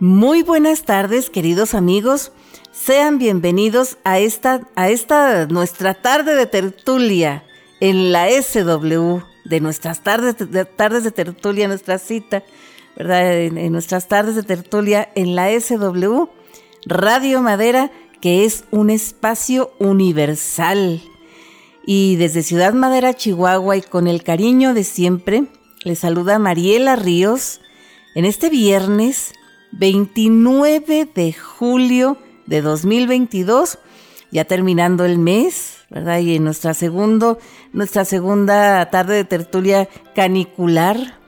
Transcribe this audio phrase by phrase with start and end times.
[0.00, 2.30] Muy buenas tardes, queridos amigos.
[2.70, 7.42] Sean bienvenidos a esta, a esta nuestra tarde de tertulia
[7.80, 12.44] en la SW, de nuestras tardes de, tardes de tertulia, nuestra cita,
[12.96, 13.40] ¿verdad?
[13.40, 16.28] En, nuestras tardes de tertulia en la SW,
[16.86, 21.02] Radio Madera, que es un espacio universal.
[21.84, 25.46] Y desde Ciudad Madera, Chihuahua, y con el cariño de siempre,
[25.82, 27.60] les saluda Mariela Ríos
[28.14, 29.32] en este viernes
[29.72, 33.78] 29 de julio de 2022,
[34.30, 36.18] ya terminando el mes, ¿verdad?
[36.20, 37.38] Y en nuestra, segundo,
[37.72, 41.18] nuestra segunda tarde de tertulia canicular,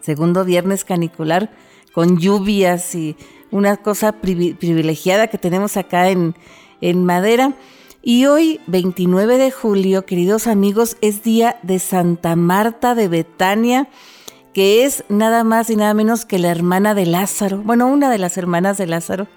[0.00, 1.50] segundo viernes canicular,
[1.92, 3.16] con lluvias y
[3.50, 6.34] una cosa privilegiada que tenemos acá en,
[6.80, 7.54] en Madera.
[8.02, 13.88] Y hoy, 29 de julio, queridos amigos, es día de Santa Marta de Betania
[14.52, 18.18] que es nada más y nada menos que la hermana de Lázaro, bueno, una de
[18.18, 19.28] las hermanas de Lázaro,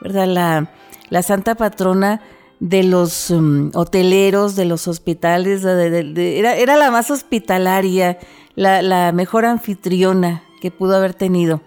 [0.00, 0.26] ¿verdad?
[0.26, 0.70] La,
[1.10, 2.20] la santa patrona
[2.60, 8.18] de los um, hoteleros, de los hospitales, era, era, la más hospitalaria,
[8.54, 11.60] la, mejor anfitriona que pudo haber tenido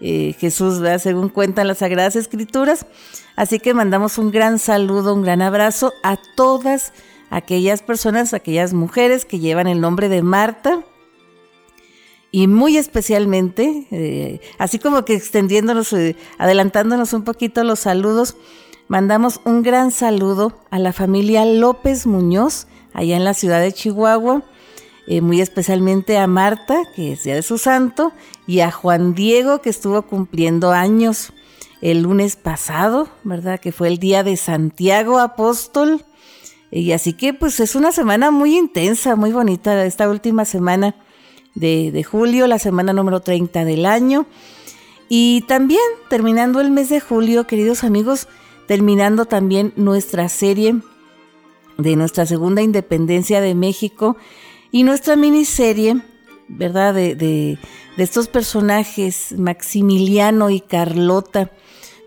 [0.00, 2.86] eh, Jesús, según cuentan las Sagradas Escrituras.
[3.34, 6.92] Así que mandamos un gran saludo, un gran abrazo a todas
[7.30, 10.84] aquellas personas, aquellas mujeres que llevan el nombre de Marta,
[12.34, 18.36] y muy especialmente, eh, así como que extendiéndonos, eh, adelantándonos un poquito los saludos,
[18.88, 24.42] mandamos un gran saludo a la familia López Muñoz, allá en la ciudad de Chihuahua,
[25.06, 28.12] eh, muy especialmente a Marta, que es día de su santo,
[28.46, 31.34] y a Juan Diego, que estuvo cumpliendo años
[31.82, 33.60] el lunes pasado, ¿verdad?
[33.60, 36.02] Que fue el día de Santiago Apóstol.
[36.70, 40.94] Y así que pues es una semana muy intensa, muy bonita esta última semana
[41.54, 44.26] de, julio, la semana número 30 del año.
[45.08, 48.28] Y también terminando el mes de julio, queridos amigos,
[48.66, 50.76] terminando también nuestra serie
[51.78, 54.16] de nuestra segunda independencia de México
[54.70, 56.00] y nuestra miniserie,
[56.48, 56.94] ¿verdad?
[56.94, 57.58] De, de,
[57.98, 61.50] estos personajes, Maximiliano y Carlota,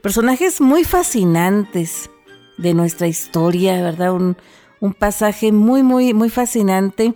[0.02, 2.10] personajes muy fascinantes
[2.58, 4.14] de nuestra historia, ¿verdad?
[4.14, 4.38] Un,
[4.80, 7.14] un pasaje muy, muy, muy fascinante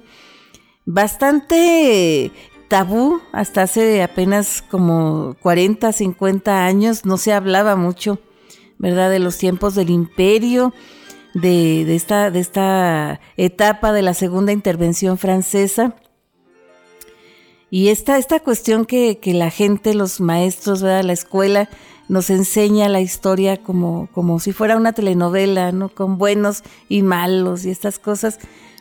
[0.92, 2.32] bastante
[2.68, 8.20] tabú hasta hace apenas como 40, 50 años, no se hablaba mucho,
[8.80, 9.12] ¿verdad?
[9.12, 10.74] De los tiempos del imperio,
[11.36, 15.96] de, esta, de esta etapa de la segunda intervención francesa.
[17.70, 21.04] Y esta, esta cuestión que, la gente, los maestros, ¿verdad?
[21.04, 21.70] la escuela,
[22.08, 25.90] nos enseña la historia como, como si fuera una telenovela, ¿no?
[25.90, 28.40] Con buenos y malos y estas cosas.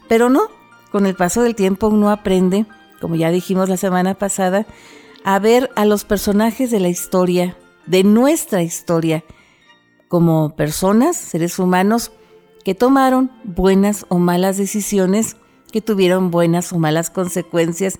[0.09, 0.49] Pero no,
[0.91, 2.66] con el paso del tiempo uno aprende,
[3.00, 4.66] como ya dijimos la semana pasada,
[5.25, 7.56] a ver a los personajes de la historia,
[7.87, 9.25] de nuestra historia,
[10.09, 12.12] como personas, seres humanos,
[12.65, 15.37] que tomaron buenas o malas decisiones,
[15.72, 17.98] que tuvieron buenas o malas consecuencias,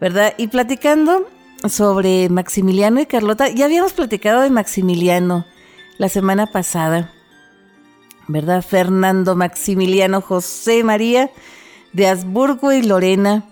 [0.00, 0.34] ¿verdad?
[0.38, 1.26] Y platicando
[1.68, 5.44] sobre Maximiliano y Carlota, ya habíamos platicado de Maximiliano
[5.98, 7.12] la semana pasada,
[8.28, 8.62] ¿verdad?
[8.62, 11.30] Fernando Maximiliano José María
[11.92, 13.44] de Habsburgo y Lorena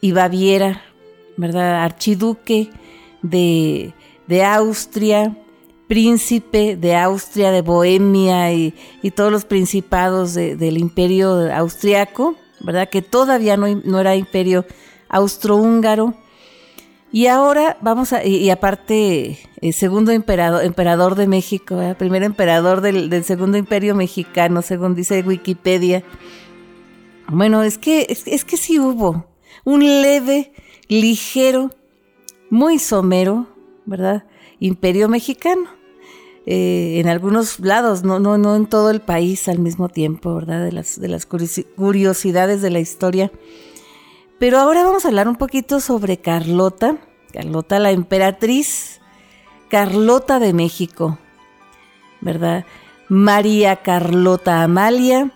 [0.00, 0.82] y Baviera,
[1.36, 1.84] ¿verdad?
[1.84, 2.70] Archiduque
[3.22, 3.92] de,
[4.44, 5.36] Austria,
[5.88, 8.74] príncipe de Austria, de Bohemia y,
[9.14, 12.88] todos los principados del imperio austriaco, ¿verdad?
[12.88, 14.64] Que todavía no, no era imperio
[15.08, 16.14] austrohúngaro.
[17.12, 21.96] Y ahora vamos a, y, aparte, el segundo emperador, emperador de México, ¿verdad?
[21.96, 26.02] primer emperador del, del segundo imperio mexicano, según dice Wikipedia.
[27.28, 29.26] Bueno, es que, es, que sí hubo
[29.64, 30.52] un leve,
[30.88, 31.70] ligero,
[32.50, 33.48] muy somero,
[33.84, 34.24] ¿verdad?
[34.60, 35.68] Imperio mexicano.
[36.46, 40.64] Eh, en algunos lados, no, no, no en todo el país al mismo tiempo, ¿verdad?
[40.64, 43.32] De las, de las curiosidades de la historia.
[44.38, 46.98] Pero ahora vamos a hablar un poquito sobre Carlota,
[47.32, 49.00] Carlota la emperatriz,
[49.68, 51.18] Carlota de México,
[52.20, 52.64] ¿verdad?
[53.08, 55.32] María Carlota Amalia,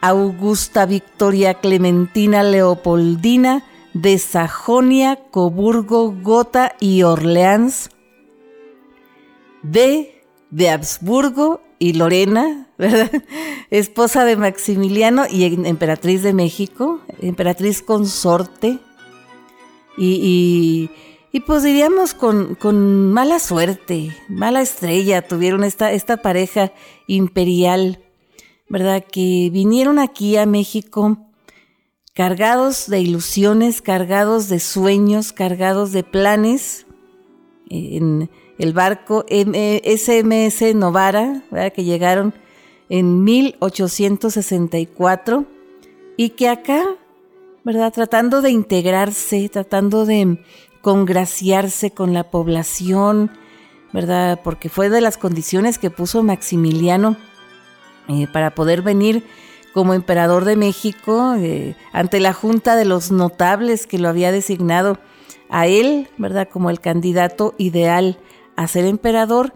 [0.00, 3.64] Augusta Victoria Clementina Leopoldina
[3.94, 7.90] de Sajonia, Coburgo, Gotha y Orleans,
[9.62, 10.22] de,
[10.70, 12.68] Habsburgo y Lorena,
[13.70, 18.78] esposa de Maximiliano y emperatriz de México, emperatriz consorte,
[19.96, 20.90] y,
[21.32, 26.72] y, pues diríamos con, con, mala suerte, mala estrella, tuvieron esta, esta pareja
[27.08, 27.98] imperial
[28.68, 29.04] ¿verdad?
[29.10, 31.18] Que vinieron aquí a México
[32.14, 36.86] cargados de ilusiones, cargados de sueños, cargados de planes
[37.70, 42.34] en, el barco SMS Novara, que llegaron
[42.88, 45.44] en 1864
[46.16, 46.84] y que acá,
[47.62, 47.92] ¿verdad?
[47.92, 50.42] Tratando de integrarse, tratando de
[50.80, 53.30] congraciarse con la población,
[53.92, 54.40] ¿verdad?
[54.42, 57.16] Porque fue de las condiciones que puso Maximiliano
[58.08, 59.24] eh, para poder venir
[59.72, 64.98] como emperador de México eh, ante la junta de los notables que lo había designado
[65.50, 66.48] a él, ¿verdad?
[66.50, 68.18] Como el candidato ideal
[68.56, 69.54] a ser emperador,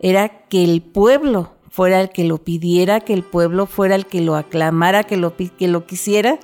[0.00, 4.20] era que el pueblo fuera el que lo pidiera, que el pueblo fuera el que
[4.20, 6.38] lo aclamara, que lo, que lo quisiera.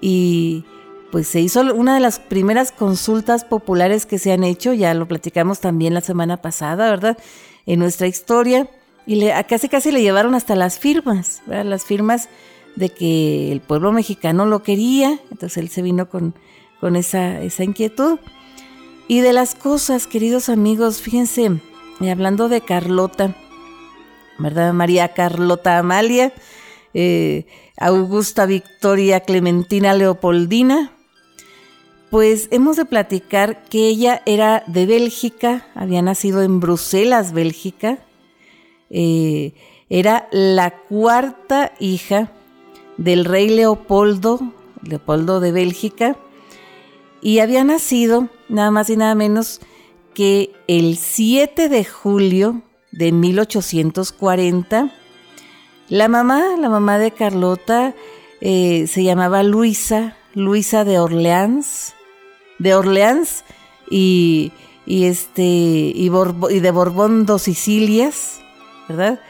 [0.00, 0.64] Y
[1.10, 5.08] pues se hizo una de las primeras consultas populares que se han hecho, ya lo
[5.08, 7.16] platicamos también la semana pasada, ¿verdad?
[7.64, 8.68] En nuestra historia.
[9.08, 11.40] Y le, casi casi le llevaron hasta las firmas.
[11.46, 12.28] Las firmas
[12.76, 15.18] de que el pueblo mexicano lo quería.
[15.30, 16.34] Entonces él se vino con,
[16.78, 18.18] con esa, esa inquietud.
[19.08, 21.50] Y de las cosas, queridos amigos, fíjense,
[22.00, 23.34] hablando de Carlota,
[24.38, 24.74] ¿verdad?
[24.74, 26.34] María Carlota Amalia,
[26.92, 27.46] eh,
[27.78, 30.92] Augusta Victoria Clementina Leopoldina,
[32.10, 38.00] pues hemos de platicar que ella era de Bélgica, había nacido en Bruselas, Bélgica,
[38.90, 39.52] eh,
[39.88, 42.32] era la cuarta hija
[42.96, 44.40] del rey Leopoldo,
[44.82, 46.16] Leopoldo de Bélgica,
[47.20, 49.60] y había nacido nada más y nada menos
[50.14, 52.62] que el 7 de julio
[52.92, 54.92] de 1840.
[55.88, 57.94] La mamá, la mamá de Carlota,
[58.40, 61.94] eh, se llamaba Luisa, Luisa de Orleans,
[62.58, 63.44] de Orleans
[63.90, 64.52] y,
[64.86, 68.40] este, y, de Borbón dos Sicilias,
[68.88, 69.20] ¿verdad?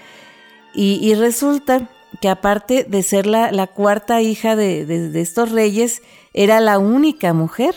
[0.74, 1.88] Y, resulta
[2.20, 6.02] que aparte de ser la, cuarta hija de estos reyes,
[6.32, 7.74] era la única mujer.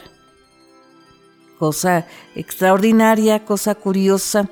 [1.57, 2.05] Cosa
[2.35, 4.49] extraordinaria, cosa curiosa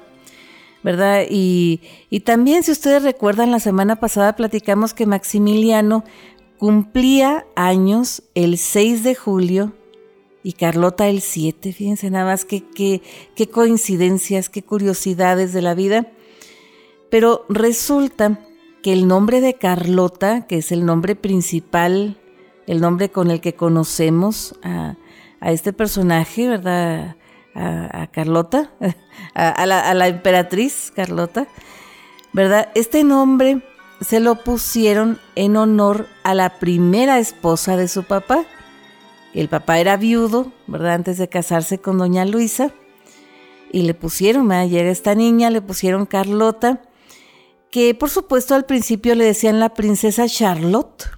[0.83, 1.25] ¿verdad?
[1.29, 1.81] Y,
[2.25, 6.03] también, si ustedes recuerdan, la semana pasada platicamos que Maximiliano
[6.57, 9.73] cumplía años el 6 de julio
[10.43, 11.73] y Carlota el 7.
[11.73, 13.01] Fíjense nada más qué,
[13.51, 16.07] coincidencias, qué curiosidades de la vida.
[17.09, 18.39] Pero resulta
[18.83, 22.17] que el nombre de Carlota, que es el nombre principal,
[22.67, 24.95] el nombre con el que conocemos a,
[25.41, 27.15] este personaje, ¿verdad?
[27.55, 28.71] a, Carlota,
[29.33, 31.47] a, la, emperatriz Carlota,
[32.33, 32.69] ¿verdad?
[32.75, 33.61] Este nombre
[34.01, 38.45] se lo pusieron en honor a la primera esposa de su papá.
[39.33, 40.93] El papá era viudo, ¿verdad?
[40.93, 42.71] Antes de casarse con doña Luisa.
[43.71, 46.81] Y le pusieron, a llega esta niña, le pusieron Carlota,
[47.71, 51.09] que por supuesto al principio le decían la princesa Charlotte.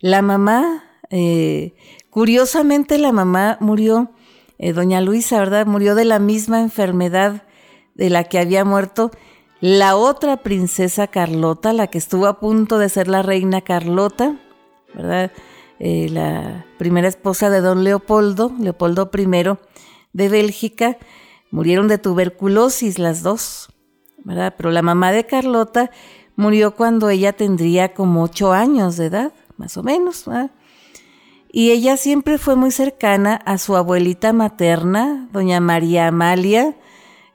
[0.00, 1.74] La mamá, eh,
[2.10, 4.10] curiosamente la mamá murió
[4.58, 5.66] eh, doña Luisa, ¿verdad?
[5.66, 7.44] Murió de la misma enfermedad
[7.94, 9.10] de la que había muerto
[9.60, 14.36] la otra princesa Carlota, la que estuvo a punto de ser la reina Carlota,
[14.94, 15.32] ¿verdad?
[15.78, 19.26] Eh, la primera esposa de don Leopoldo, Leopoldo I
[20.12, 20.98] de Bélgica,
[21.50, 23.73] murieron de tuberculosis las dos,
[24.24, 25.90] Pero la mamá de Carlota
[26.36, 30.50] murió cuando ella tendría como ocho años de edad, más o menos, ¿verdad?
[31.56, 36.74] y ella siempre fue muy cercana a su abuelita materna, doña María Amalia,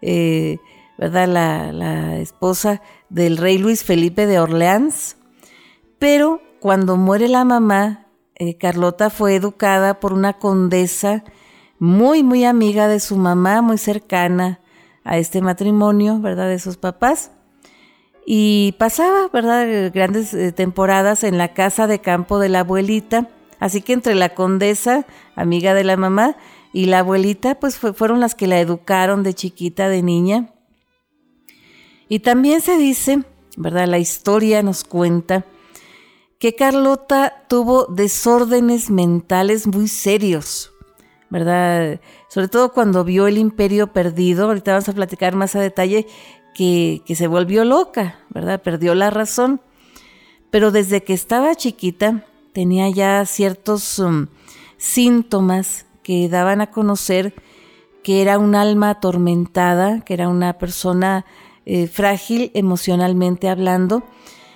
[0.02, 0.58] eh,
[0.98, 1.72] ¿verdad?
[1.72, 5.16] La, esposa del rey Luis Felipe de Orleans.
[6.00, 11.24] Pero cuando muere la mamá, eh, Carlota fue educada por una condesa
[11.80, 14.60] muy, muy amiga de su mamá, muy cercana
[15.04, 16.50] a este matrimonio, ¿verdad?
[16.50, 17.32] De sus papás.
[18.26, 19.92] Y pasaba, ¿verdad?
[19.94, 23.28] Grandes eh, temporadas en la casa de campo de la abuelita
[23.60, 26.38] Así que entre la condesa, amiga de la mamá,
[26.72, 30.54] y la abuelita, pues fueron las que la educaron de chiquita, de niña.
[32.08, 33.24] Y también se dice,
[33.58, 33.88] ¿verdad?
[33.88, 35.46] La historia nos cuenta
[36.40, 40.72] que Carlota tuvo desórdenes mentales muy serios,
[41.30, 42.00] ¿verdad?
[42.28, 46.08] Sobre todo cuando vio el imperio perdido, ahorita vamos a platicar más a detalle,
[46.54, 48.62] que, que se volvió loca, ¿verdad?
[48.62, 49.62] Perdió la razón.
[50.52, 54.28] Pero desde que estaba chiquita, tenía ya ciertos um,
[54.78, 57.34] síntomas que daban a conocer
[58.04, 61.26] que era un alma atormentada, que era una persona
[61.66, 64.04] eh, frágil emocionalmente hablando.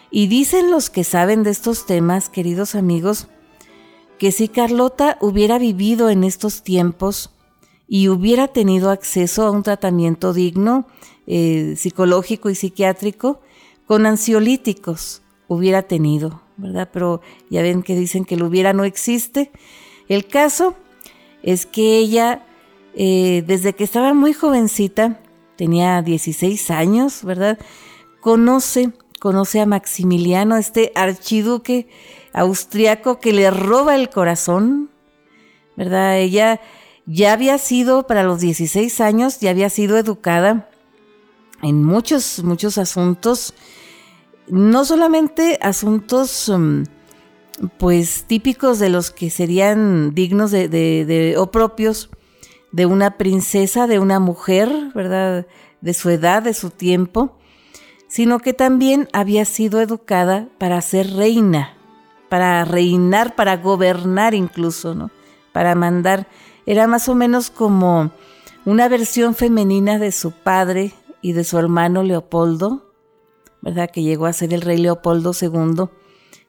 [0.09, 3.27] Y dicen los que saben de estos temas, queridos amigos,
[4.17, 7.31] que si Carlota hubiera vivido en estos tiempos
[7.87, 10.87] y hubiera tenido acceso a un tratamiento digno,
[11.27, 13.41] eh, psicológico y psiquiátrico,
[13.85, 16.41] con ansiolíticos hubiera tenido.
[16.57, 16.89] ¿verdad?
[16.93, 19.51] Pero ya ven que dicen que lo hubiera no existe.
[20.07, 20.75] El caso
[21.41, 22.45] es que ella
[22.95, 25.19] eh, desde que estaba muy jovencita,
[25.55, 27.57] tenía 16 años, ¿verdad?
[28.19, 31.87] Conoce, conoce a Maximiliano, este archiduque
[32.33, 34.89] austriaco que le roba el corazón,
[35.77, 36.17] ¿verdad?
[36.17, 36.59] Ella
[37.05, 40.69] ya había sido, para los 16 años, ya había sido educada
[41.61, 43.53] en muchos, muchos asuntos,
[44.47, 46.83] no solamente asuntos, mm,
[47.77, 52.09] pues típicos de los que serían dignos de, o propios
[52.71, 55.45] de una princesa, de una mujer, ¿verdad?
[55.81, 57.37] De su edad, de su tiempo,
[58.07, 61.72] sino que también había sido educada para ser reina,
[62.33, 65.11] para reinar, para gobernar incluso, ¿no?
[65.51, 66.25] Para mandar.
[66.65, 68.09] Era más o menos como
[68.65, 72.91] una versión femenina de su padre y de su hermano Leopoldo,
[73.61, 73.91] ¿verdad?
[73.91, 75.91] Que llegó a ser el rey Leopoldo II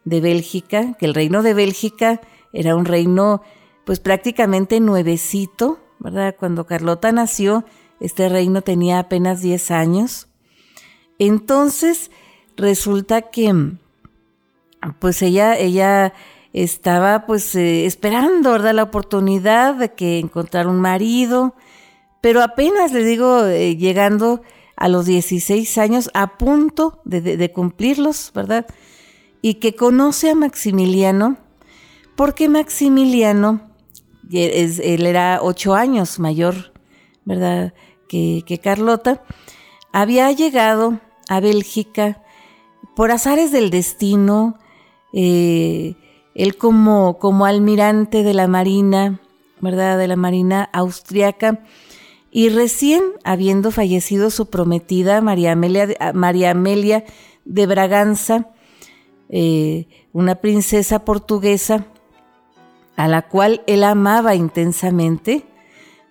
[0.07, 2.23] de Bélgica, que el reino de Bélgica
[2.55, 3.43] era un reino
[3.85, 6.35] pues prácticamente nuevecito, ¿verdad?
[6.39, 7.67] Cuando Carlota nació,
[8.01, 10.29] este reino tenía apenas 10 años.
[11.19, 12.11] Entonces,
[12.57, 13.75] resulta que
[14.99, 16.13] pues ella, ella
[16.53, 18.75] estaba pues eh, esperando, ¿verdad?
[18.75, 21.55] La oportunidad de que encontrar un marido,
[22.21, 24.41] pero apenas, le digo, eh, llegando
[24.77, 28.67] a los 16 años, a punto de, cumplirlos, ¿verdad?
[29.43, 31.37] Y que conoce a Maximiliano,
[32.17, 33.61] porque Maximiliano,
[34.31, 36.73] él era ocho años mayor,
[37.25, 37.75] ¿verdad?
[38.09, 39.23] Que, que Carlota,
[39.93, 42.23] había llegado a Bélgica
[42.97, 44.59] por azares del destino,
[45.15, 45.95] eh,
[46.35, 49.21] él como, como almirante de la Marina,
[49.61, 49.97] ¿verdad?
[49.97, 51.61] De la Marina austriaca,
[52.33, 57.05] y recién habiendo fallecido su prometida María Amelia, María Amelia
[57.45, 58.49] de Braganza,
[59.29, 61.87] eh, una princesa portuguesa
[62.97, 65.45] a la cual él amaba intensamente,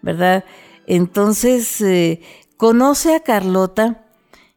[0.02, 0.46] ¿verdad?
[0.88, 2.22] Entonces eh,
[2.56, 4.06] conoce a Carlota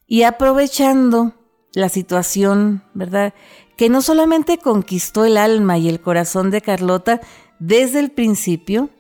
[0.07, 1.35] y aprovechando
[1.75, 3.35] la situación, ¿verdad?
[3.77, 7.21] Que no solamente conquistó el alma y el corazón de Carlota
[7.59, 8.91] desde el principio,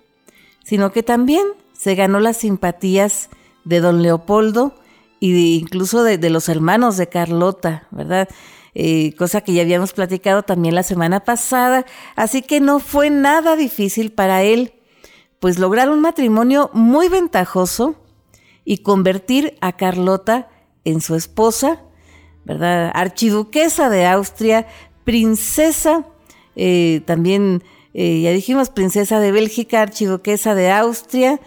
[0.65, 3.31] sino que también se ganó las simpatías
[3.65, 4.75] de don Leopoldo
[5.21, 8.29] e incluso de, los hermanos de Carlota, ¿verdad?
[8.75, 13.57] Eh, cosa que ya habíamos platicado también la semana pasada, así que no fue nada
[13.57, 14.75] difícil para él,
[15.41, 17.95] pues lograr un matrimonio muy ventajoso
[18.65, 20.49] y convertir a Carlota
[20.85, 21.81] en su esposa
[22.47, 22.93] ¿verdad?
[22.95, 24.67] Archiduquesa de Austria,
[25.05, 26.07] princesa,
[26.55, 27.63] eh, también,
[27.93, 31.41] eh, ya dijimos, princesa de Bélgica, archiduquesa de Austria,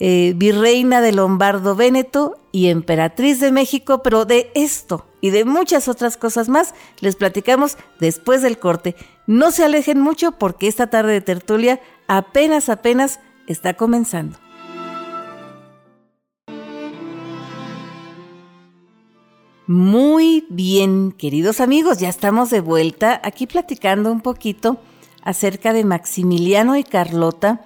[0.00, 5.88] eh, virreina de Lombardo Véneto y emperatriz de México, pero de esto y de muchas
[5.88, 8.94] otras cosas más les platicamos después del corte.
[9.26, 14.43] No se alejen mucho porque esta tarde de tertulia apenas, apenas está comenzando.
[19.66, 24.78] Muy bien, queridos amigos, ya estamos de vuelta aquí platicando un poquito
[25.22, 27.64] acerca de Maximiliano y Carlota,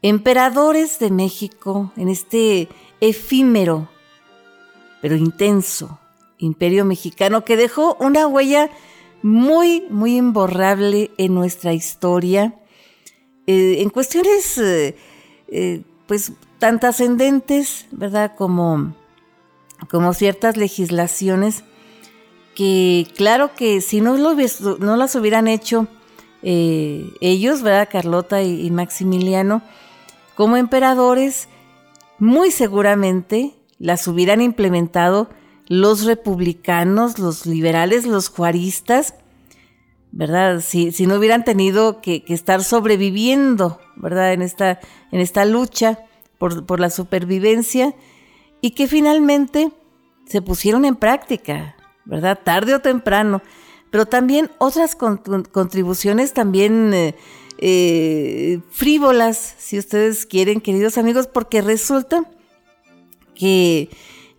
[0.00, 2.68] emperadores de México en este
[3.02, 3.90] efímero
[5.02, 5.98] pero intenso
[6.38, 8.70] imperio mexicano que dejó una huella
[9.22, 12.54] muy, muy imborrable en nuestra historia,
[13.46, 14.96] eh, en cuestiones eh,
[15.48, 18.34] eh, pues tan trascendentes, ¿verdad?
[18.34, 18.94] Como
[19.86, 21.64] como ciertas legislaciones
[22.58, 25.86] que claro que si no, las hubieran hecho
[26.42, 27.88] eh, ellos, ¿verdad?
[27.90, 29.62] Carlota y, Maximiliano,
[30.34, 31.48] como emperadores,
[32.18, 35.30] muy seguramente las hubieran implementado
[35.68, 39.14] los republicanos, los liberales, los juaristas,
[40.10, 40.60] ¿verdad?
[40.60, 44.32] Si, si no hubieran tenido que, estar sobreviviendo, ¿verdad?
[44.32, 44.80] En esta,
[45.12, 46.00] en esta lucha
[46.38, 47.94] por, por la supervivencia
[48.60, 49.70] y que finalmente
[50.26, 52.38] se pusieron en práctica, ¿verdad?
[52.42, 53.42] Tarde o temprano.
[53.90, 57.14] Pero también otras contribuciones también eh,
[57.58, 62.24] eh, frívolas, si ustedes quieren, queridos amigos, porque resulta
[63.34, 63.88] que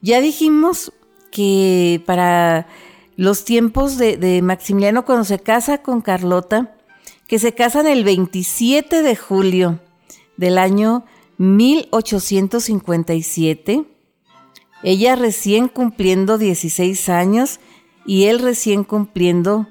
[0.02, 0.94] ya dijimos
[1.32, 2.68] que para
[3.16, 6.76] los tiempos de, de Maximiliano cuando se casa con Carlota,
[7.28, 9.80] que se casan el 27 de julio
[10.38, 11.06] del año
[11.38, 13.86] 1857,
[14.84, 17.60] ella recién cumpliendo 16 años
[18.06, 19.68] y él recién cumpliendo,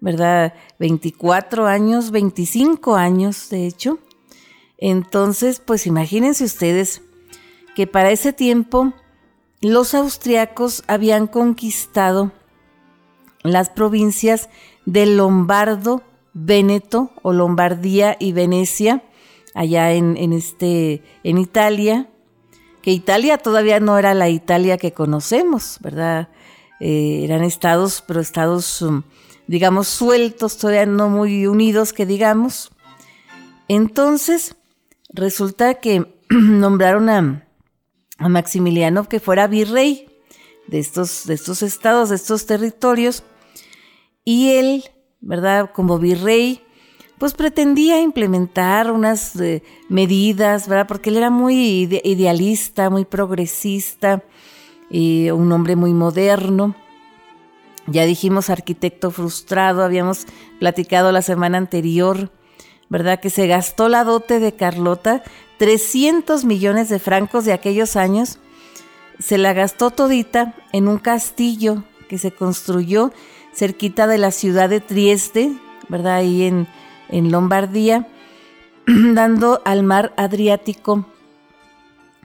[0.00, 0.54] ¿verdad?
[0.78, 3.98] 24 años, 25 años, de hecho.
[4.78, 7.02] Entonces, pues imagínense ustedes
[7.74, 8.92] que para ese tiempo
[9.60, 12.32] los austriacos habían conquistado
[13.42, 14.48] las provincias
[14.86, 16.02] de Lombardo,
[16.34, 19.02] Véneto o Lombardía y Venecia,
[19.54, 22.08] allá en, este, en Italia,
[22.82, 26.28] que Italia todavía no era la Italia que conocemos, ¿verdad?
[26.80, 29.02] Eh, eran estados, pero estados, um,
[29.46, 32.72] digamos, sueltos, todavía no muy unidos, que digamos.
[33.68, 34.56] Entonces,
[35.10, 37.46] resulta que nombraron a,
[38.18, 40.08] a Maximiliano que fuera virrey
[40.66, 43.22] de estos, de estos estados, de estos territorios,
[44.24, 44.84] y él,
[45.20, 45.70] ¿verdad?
[45.72, 46.62] Como virrey,
[47.22, 50.88] pues pretendía implementar unas eh, medidas, ¿verdad?
[50.88, 54.24] Porque él era muy idealista, muy progresista,
[54.90, 56.74] y un hombre muy moderno.
[57.86, 60.26] Ya dijimos arquitecto frustrado, habíamos
[60.58, 62.32] platicado la semana anterior,
[62.88, 63.20] ¿verdad?
[63.20, 65.22] Que se gastó la dote de Carlota,
[65.58, 68.40] 300 millones de francos de aquellos años,
[69.20, 73.12] se la gastó todita en un castillo que se construyó
[73.54, 75.52] cerquita de la ciudad de Trieste,
[75.88, 76.16] ¿verdad?
[76.16, 76.66] Ahí en,
[77.12, 78.08] en Lombardía,
[78.86, 81.06] dando al mar Adriático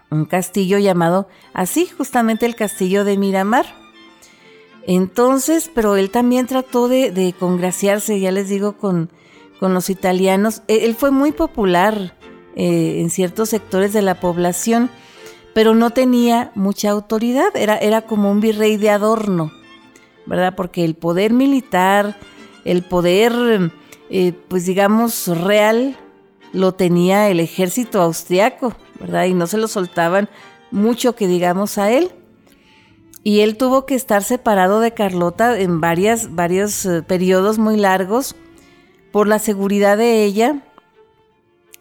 [0.09, 3.65] un castillo llamado así, justamente el castillo de Miramar.
[4.85, 9.09] Entonces, pero él también trató de, congraciarse, ya les digo, con,
[9.59, 10.61] los italianos.
[10.67, 12.15] E, él fue muy popular
[12.55, 14.89] eh, en ciertos sectores de la población,
[15.53, 19.51] pero no tenía mucha autoridad, era como un virrey de adorno,
[20.25, 20.53] ¿verdad?
[20.55, 22.15] Porque el poder militar,
[22.63, 23.71] el poder
[24.09, 25.97] eh, pues digamos, real
[26.53, 29.25] lo tenía el ejército austriaco, ¿verdad?
[29.25, 30.29] Y no se lo soltaban
[30.71, 32.11] mucho que digamos a él.
[33.23, 38.35] Y él tuvo que estar separado de Carlota en varias, varios eh, periodos muy largos
[39.11, 40.63] por la seguridad de ella,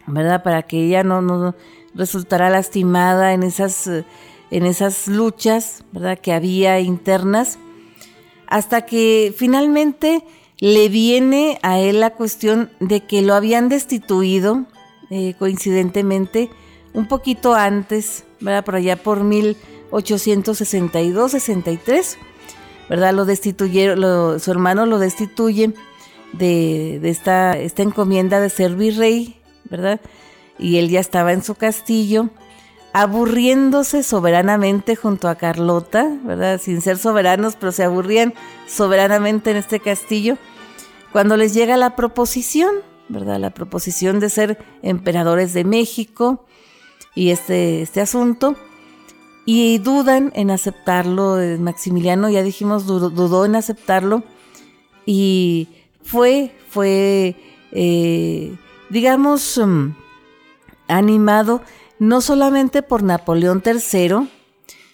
[0.07, 0.43] ¿verdad?
[0.43, 1.55] Para que ella no, no
[1.95, 4.05] resultara lastimada en esas, eh,
[4.51, 6.19] en esas luchas, ¿verdad?
[6.19, 7.59] Que había internas,
[8.49, 10.25] hasta que finalmente
[10.59, 14.67] le viene a él la cuestión de que lo habían destituido,
[15.11, 16.51] eh, coincidentemente,
[16.95, 18.65] un poquito antes, ¿verdad?
[18.65, 22.17] Por allá por 1862-63,
[22.89, 23.13] ¿verdad?
[23.15, 25.75] Lo destituyeron, su hermano lo destituye
[26.33, 30.01] de, esta, esta encomienda de ser virrey, ¿verdad?
[30.59, 32.31] Y él ya estaba en su castillo,
[32.97, 36.59] aburriéndose soberanamente junto a Carlota, ¿verdad?
[36.59, 38.33] Sin ser soberanos, pero se aburrían
[38.67, 40.39] soberanamente en este castillo.
[41.13, 42.77] Cuando les llega la proposición,
[43.11, 43.39] ¿verdad?
[43.39, 46.47] La proposición de ser emperadores de México
[47.15, 48.57] y este, este asunto,
[49.45, 54.23] y dudan en aceptarlo, eh, Maximiliano, ya dijimos, dudó, en aceptarlo,
[55.05, 55.69] y
[56.03, 57.37] fue, fue,
[57.73, 58.57] eh,
[58.89, 59.91] digamos, mm,
[60.89, 61.61] animado
[61.99, 64.29] no solamente por Napoleón III,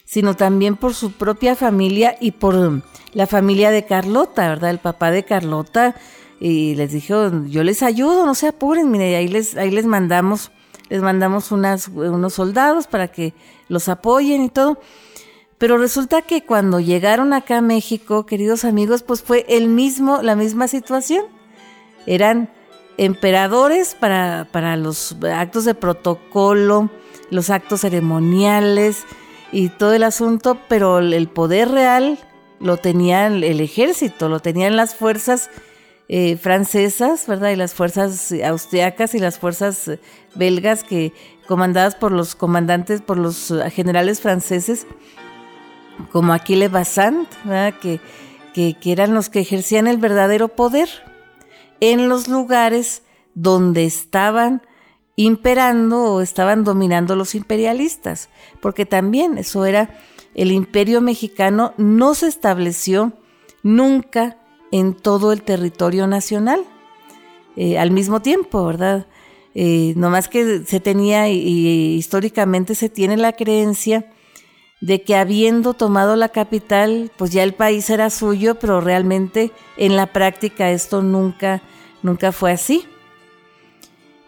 [0.05, 2.83] sino también por su propia familia y por
[3.15, 4.71] la familia de Carlota, ¿verdad?
[4.71, 5.95] El papá de Carlota.
[6.39, 10.51] Y les dijo, yo les ayudo, no se apuren, mire, ahí les, ahí les mandamos,
[10.89, 13.33] les mandamos unos soldados para que
[13.69, 14.79] los apoyen y todo.
[15.59, 20.35] Pero resulta que cuando llegaron acá a México, queridos amigos, pues fue el mismo, la
[20.35, 21.25] misma situación.
[22.05, 22.51] Eran
[22.99, 26.91] emperadores para, para los actos de protocolo,
[27.31, 29.05] los actos ceremoniales
[29.51, 32.19] y todo el asunto, pero el poder real
[32.61, 35.51] lo tenía el ejército, lo tenían las fuerzas
[36.15, 37.51] eh, francesas, ¿verdad?
[37.51, 39.91] Y las fuerzas austriacas y las fuerzas
[40.35, 41.13] belgas que
[41.47, 44.87] comandadas por los comandantes, por los generales franceses,
[46.11, 47.75] como Aquile Bassant, ¿verdad?
[47.81, 48.01] Que,
[48.53, 50.89] que eran los que ejercían el verdadero poder
[51.83, 53.03] en los lugares
[53.35, 54.63] donde estaban
[55.17, 58.29] imperando o estaban dominando los imperialistas,
[58.61, 59.99] porque también eso era,
[60.37, 63.13] el imperio mexicano no se estableció
[63.65, 64.39] nunca
[64.71, 66.65] en todo el territorio nacional
[67.57, 69.09] eh, al mismo tiempo, ¿verdad?
[69.57, 74.07] Eh, no más que se tenía y, históricamente se tiene la creencia
[74.83, 79.97] de que habiendo tomado la capital, pues ya el país era suyo, pero realmente en
[79.97, 81.63] la práctica esto nunca
[82.03, 82.85] nunca fue así.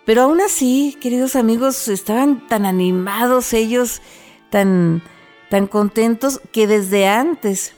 [0.04, 4.00] Pero aún así, queridos amigos, estaban tan animados ellos,
[4.50, 5.02] tan,
[5.50, 7.72] tan contentos, que desde antes,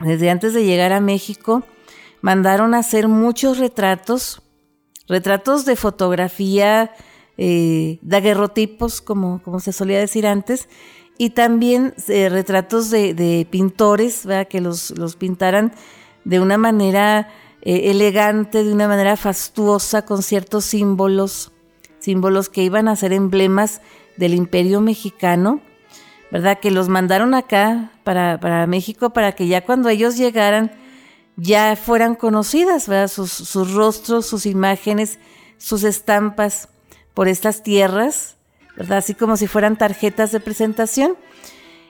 [0.00, 1.62] desde antes de llegar a México,
[2.20, 4.42] mandaron a hacer muchos retratos,
[5.06, 6.92] retratos de fotografía,
[7.38, 10.68] eh, daguerrotipos, como, como se solía decir antes,
[11.16, 15.72] y también eh, retratos de, pintores, que los, pintaran
[16.24, 17.28] de una manera
[17.62, 21.52] eh, elegante, de una manera fastuosa, con ciertos símbolos,
[22.00, 23.80] símbolos que iban a ser emblemas
[24.16, 25.60] del imperio mexicano,
[26.30, 26.58] ¿verdad?
[26.60, 30.72] Que los mandaron acá para, México para que ya cuando ellos llegaran
[31.36, 33.08] ya fueran conocidas, ¿verdad?
[33.08, 35.18] Sus rostros, sus imágenes,
[35.58, 36.68] sus estampas,
[37.12, 38.33] por estas tierras,
[38.90, 41.16] Así como si fueran tarjetas de presentación.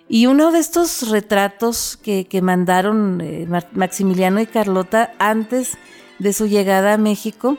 [0.09, 5.79] Y uno de estos retratos que, mandaron eh, Maximiliano y Carlota antes
[6.19, 7.59] de su llegada a México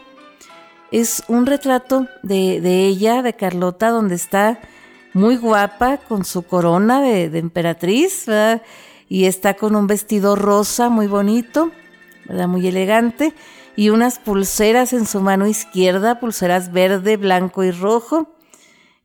[0.92, 4.60] es un retrato de, ella, de Carlota, donde está
[5.14, 8.62] muy guapa con su corona de, emperatriz, ¿verdad?
[9.10, 11.72] y está con un vestido rosa muy bonito,
[12.26, 12.48] ¿verdad?
[12.48, 13.34] muy elegante,
[13.76, 18.35] y unas pulseras en su mano izquierda, pulseras verde, blanco y rojo,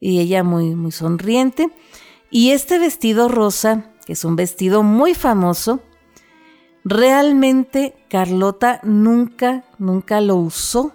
[0.01, 1.71] y ella muy, muy sonriente.
[2.31, 5.81] Y este vestido rosa, que es un vestido muy famoso,
[6.85, 10.93] realmente Carlota nunca, nunca lo usó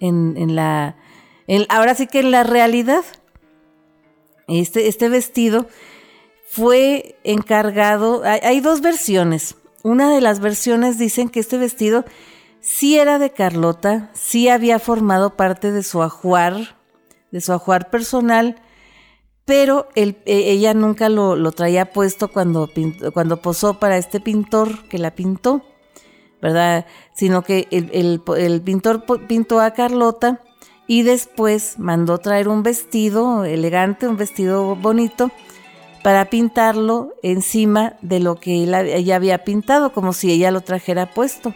[0.00, 0.96] en, la...
[1.68, 3.04] ahora sí que en la realidad.
[4.48, 5.66] Este, este vestido
[6.48, 9.56] fue encargado, hay, dos versiones.
[9.82, 12.04] Una de las versiones dicen que este vestido
[12.60, 16.75] sí era de Carlota, sí había formado parte de su ajuar,
[17.36, 18.56] de su ajuar personal,
[19.44, 22.70] pero e, ella nunca lo, traía puesto cuando,
[23.12, 25.60] cuando posó para este pintor que la pintó,
[26.40, 26.86] ¿verdad?
[27.14, 30.40] Sino que el, el pintor pintó a Carlota
[30.86, 35.30] y después mandó traer un vestido elegante, un vestido bonito,
[36.02, 41.52] para pintarlo encima de lo que ella había pintado, como si ella lo trajera puesto.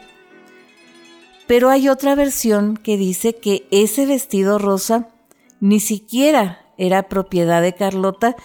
[1.47, 5.09] Pero hay otra versión que dice que ese vestido rosa
[5.61, 8.37] ni siquiera era propiedad de Carlota,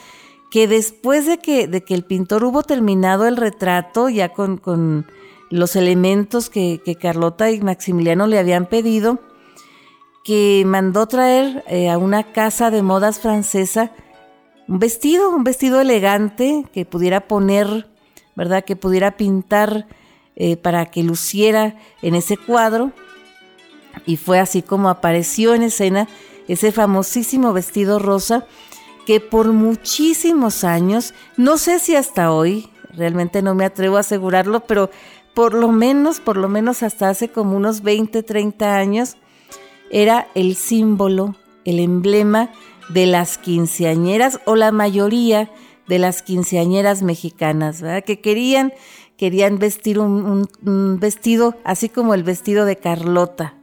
[0.51, 5.05] que después de que, de que el pintor hubo terminado el retrato, ya con,
[5.49, 9.19] los elementos que, Carlota y Maximiliano le habían pedido,
[10.23, 13.91] que mandó traer eh, a una casa de modas francesa
[14.67, 17.87] un vestido, un vestido elegante que pudiera poner,
[18.35, 18.63] ¿verdad?
[18.65, 19.87] Que pudiera pintar
[20.35, 22.91] eh, para que luciera en ese cuadro.
[24.05, 26.07] Y fue así como apareció en escena
[26.47, 28.45] ese famosísimo vestido rosa
[29.05, 34.61] que por muchísimos años, no sé si hasta hoy, realmente no me atrevo a asegurarlo,
[34.61, 34.89] pero
[35.33, 39.17] por lo menos, por lo menos hasta hace como unos 20, 30 años,
[39.91, 42.51] era el símbolo, el emblema
[42.89, 45.51] de las quinceañeras o la mayoría
[45.87, 48.03] de las quinceañeras mexicanas, ¿verdad?
[48.03, 48.73] Que querían,
[49.17, 50.47] querían vestir un,
[50.99, 53.55] vestido así como el vestido de Carlota,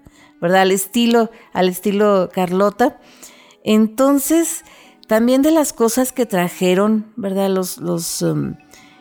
[0.42, 0.62] ¿verdad?
[0.62, 2.98] Al estilo, al estilo Carlota.
[3.62, 4.64] Entonces,
[5.07, 7.48] también de las cosas que trajeron, ¿verdad?
[7.48, 8.57] Los, los, um,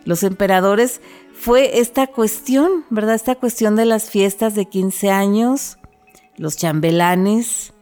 [0.06, 1.02] emperadores
[1.34, 3.16] fue esta cuestión, ¿verdad?
[3.16, 5.80] Esta cuestión de las fiestas de 15 años,
[6.38, 7.74] los chambelanes,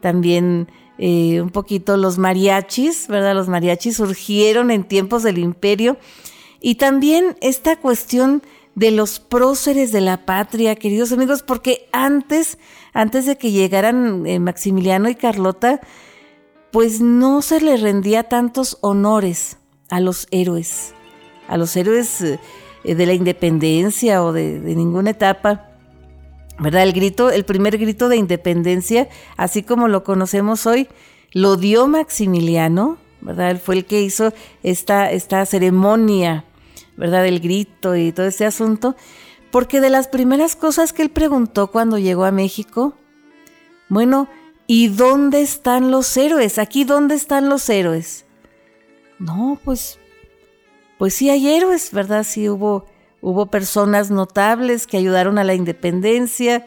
[0.00, 3.34] también eh, un poquito los mariachis, ¿verdad?
[3.34, 5.96] Los mariachis surgieron en tiempos del imperio
[6.60, 12.58] y también esta cuestión de los próceres de la patria, queridos amigos, porque antes,
[12.92, 15.80] antes de que llegaran eh, Maximiliano y Carlota,
[16.70, 19.58] pues no se le rendía tantos honores
[19.90, 20.94] a los héroes,
[21.48, 22.38] a los héroes eh,
[22.82, 25.68] de la independencia o de ninguna etapa.
[26.58, 26.84] ¿verdad?
[26.84, 30.88] El grito, el primer grito de independencia, así como lo conocemos hoy,
[31.32, 33.60] lo dio Maximiliano, ¿verdad?
[33.62, 34.32] Fue el que hizo
[34.62, 36.44] esta, esta ceremonia,
[36.96, 37.22] ¿verdad?
[37.22, 38.96] Del grito y todo este asunto,
[39.50, 42.94] porque de las primeras cosas que él preguntó cuando llegó a México,
[43.88, 44.28] bueno,
[44.66, 46.58] ¿y dónde están los héroes?
[46.58, 48.24] Aquí, ¿dónde están los héroes?
[49.18, 49.98] No, pues,
[50.98, 52.24] pues sí hay héroes, ¿verdad?
[52.24, 52.86] Sí hubo
[53.22, 56.66] Hubo personas notables que ayudaron a la independencia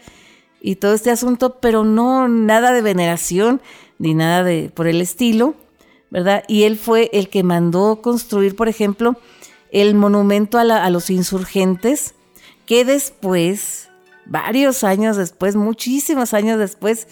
[0.61, 3.61] y todo este asunto, pero no nada de veneración
[3.99, 5.55] ni nada de por el estilo,
[6.09, 6.45] ¿verdad?
[6.47, 9.17] Y él fue el que mandó construir, por ejemplo,
[9.75, 12.15] el monumento a, los insurgentes,
[12.65, 13.89] que después,
[14.25, 17.09] varios años después, muchísimos años después,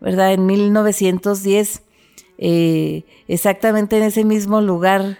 [0.00, 0.32] ¿verdad?
[0.32, 1.82] En 1910,
[2.38, 5.18] eh, exactamente en ese mismo lugar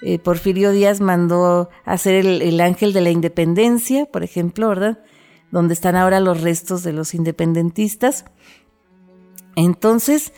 [0.00, 5.00] eh, Porfirio Díaz mandó hacer el, Ángel de la Independencia, por ejemplo, ¿verdad?
[5.50, 8.24] Donde están ahora los restos de los independentistas.
[9.54, 10.32] Entonces,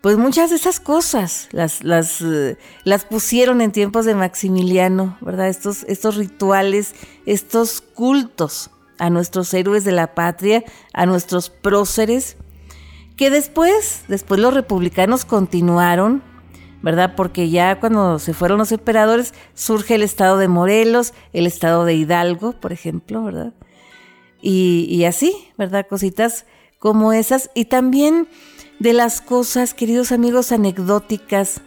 [0.00, 1.82] pues muchas de esas cosas las,
[2.22, 5.48] eh, las pusieron en tiempos de Maximiliano, ¿verdad?
[5.48, 6.94] Estos, estos rituales,
[7.26, 12.36] estos cultos a nuestros héroes de la patria, a nuestros próceres,
[13.16, 16.22] que después, después los republicanos continuaron
[16.82, 17.14] ¿verdad?
[17.14, 21.94] Porque ya cuando se fueron los emperadores surge el estado de Morelos, el estado de
[21.94, 23.52] Hidalgo, por ejemplo, ¿verdad?
[24.42, 25.86] Y, así, ¿verdad?
[25.86, 26.46] Cositas
[26.78, 27.50] como esas.
[27.54, 28.26] Y también
[28.80, 31.60] de las cosas, queridos amigos, anecdóticas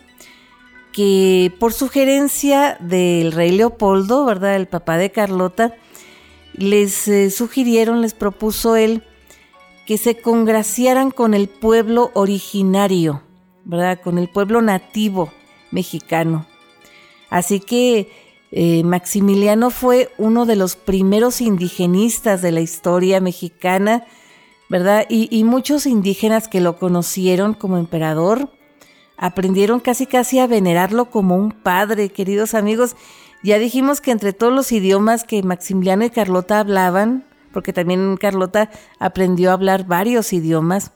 [0.91, 4.56] que por sugerencia del rey Leopoldo, ¿verdad?
[4.56, 5.76] El papá de Carlota,
[6.54, 9.04] les eh, sugirieron, les propuso él
[9.86, 13.21] que se congraciaran con el pueblo originario,
[13.63, 13.99] ¿verdad?
[14.02, 15.32] Con el pueblo nativo
[15.71, 16.47] mexicano.
[17.30, 18.12] Así que
[18.52, 24.06] eh, Maximiliano fue uno de los primeros indigenistas de la historia mexicana,
[24.73, 25.05] ¿verdad?
[25.07, 28.49] Y, muchos indígenas que lo conocieron como emperador
[29.17, 32.95] aprendieron casi casi a venerarlo como un padre, queridos amigos.
[33.43, 38.71] Ya dijimos que entre todos los idiomas que Maximiliano y Carlota hablaban, porque también Carlota
[38.97, 40.89] aprendió a hablar varios idiomas,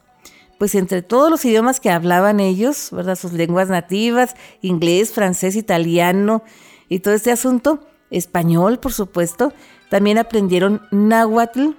[0.57, 3.15] pues entre todos los idiomas que hablaban ellos, ¿verdad?
[3.15, 6.41] Sus lenguas nativas, inglés, francés, italiano
[6.89, 9.53] y todo este asunto, español, por supuesto,
[9.91, 11.73] también aprendieron náhuatl,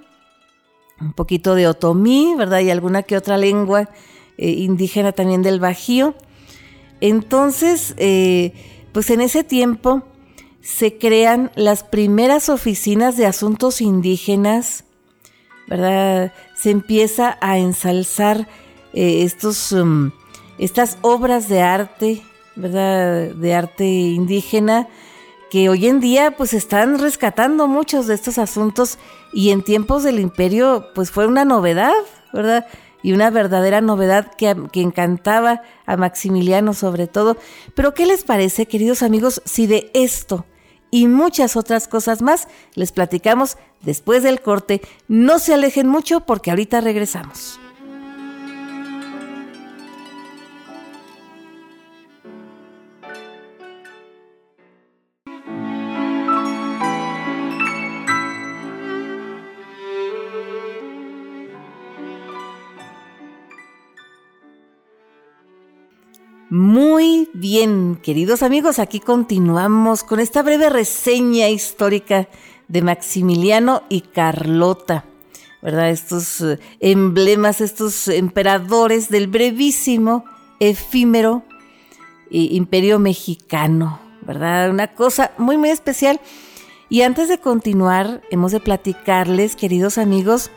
[1.01, 2.59] un poquito de otomí, ¿verdad?
[2.59, 3.89] Y alguna que otra lengua
[4.37, 6.15] eh, indígena también del Bajío.
[7.01, 8.53] Entonces, eh,
[8.91, 10.03] pues en ese tiempo
[10.61, 14.83] se crean las primeras oficinas de asuntos indígenas,
[15.67, 16.33] ¿verdad?
[16.55, 18.47] Se empieza a ensalzar
[18.93, 20.11] eh, estos, um,
[20.57, 22.21] estas obras de arte,
[22.55, 23.33] ¿verdad?
[23.35, 24.87] De arte indígena,
[25.49, 28.99] que hoy en día pues están rescatando muchos de estos asuntos
[29.31, 31.93] y en tiempos del imperio pues fue una novedad,
[32.33, 32.65] ¿verdad?
[33.01, 37.37] Y una verdadera novedad que, que encantaba a Maximiliano sobre todo.
[37.73, 40.45] Pero ¿qué les parece, queridos amigos, si de esto
[40.91, 44.81] y muchas otras cosas más les platicamos después del corte?
[45.07, 47.59] No se alejen mucho porque ahorita regresamos.
[66.51, 72.27] Muy bien, queridos amigos, aquí continuamos con esta breve reseña histórica
[72.67, 75.05] de Maximiliano y Carlota,
[75.61, 75.91] ¿verdad?
[75.91, 80.25] Estos eh, emblemas, estos emperadores del brevísimo,
[80.59, 81.43] efímero
[82.31, 84.71] eh, imperio mexicano, ¿verdad?
[84.71, 86.19] Una cosa muy, muy especial.
[86.89, 90.49] Y antes de continuar, hemos de platicarles, queridos amigos,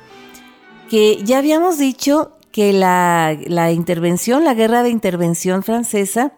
[0.89, 6.35] que ya habíamos dicho que la, intervención, la guerra de intervención francesa,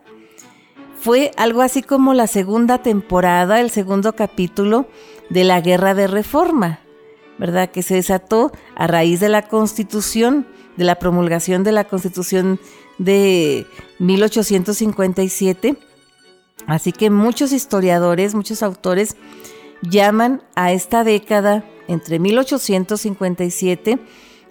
[0.98, 4.86] fue algo así como la segunda temporada, el segundo capítulo
[5.28, 6.80] de la guerra de reforma,
[7.38, 7.70] ¿verdad?
[7.70, 10.46] Que se desató a raíz de la constitución,
[10.76, 12.58] de la promulgación de la constitución
[12.96, 13.66] de
[13.98, 15.76] 1857.
[16.66, 19.16] Así que muchos historiadores, muchos autores
[19.82, 23.98] llaman a esta década entre 1857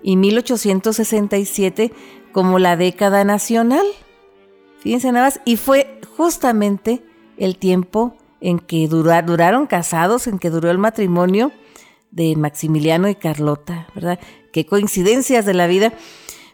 [0.03, 1.91] y 1867
[2.31, 3.85] como la década nacional.
[4.79, 7.03] Fíjense nada más, y fue justamente
[7.37, 11.53] el tiempo en que duraron casados, en que duró el matrimonio
[12.11, 14.19] de Maximiliano y Carlota, ¿verdad?
[14.51, 15.93] Qué coincidencias de la vida.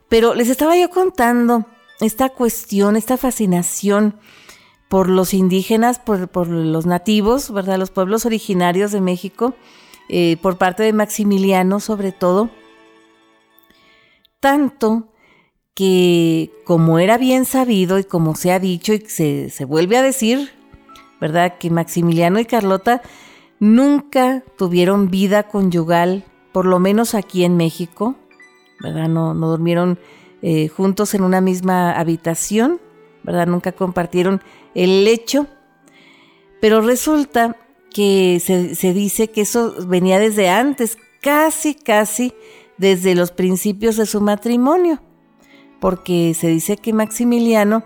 [0.07, 1.65] Pero les estaba yo contando
[1.99, 4.15] esta cuestión, esta fascinación
[4.87, 7.77] por los indígenas, por, los nativos, ¿verdad?
[7.77, 9.53] Los pueblos originarios de México,
[10.07, 12.49] eh, por parte de Maximiliano sobre todo,
[14.39, 15.09] tanto
[15.73, 20.01] que como era bien sabido y como se ha dicho y se, se vuelve a
[20.01, 20.51] decir,
[21.21, 21.57] ¿verdad?
[21.57, 23.01] Que Maximiliano y Carlota
[23.59, 28.15] nunca tuvieron vida conyugal, por lo menos aquí en México,
[28.81, 29.07] ¿verdad?
[29.07, 29.99] No, no durmieron
[30.41, 32.79] eh, juntos en una misma habitación,
[33.23, 33.47] ¿verdad?
[33.47, 34.41] Nunca compartieron
[34.75, 35.47] el lecho,
[36.61, 37.57] pero resulta
[37.89, 42.33] que se, se dice que eso venía desde antes, casi, casi
[42.79, 45.01] desde los principios de su matrimonio,
[45.79, 47.83] porque se dice que Maximiliano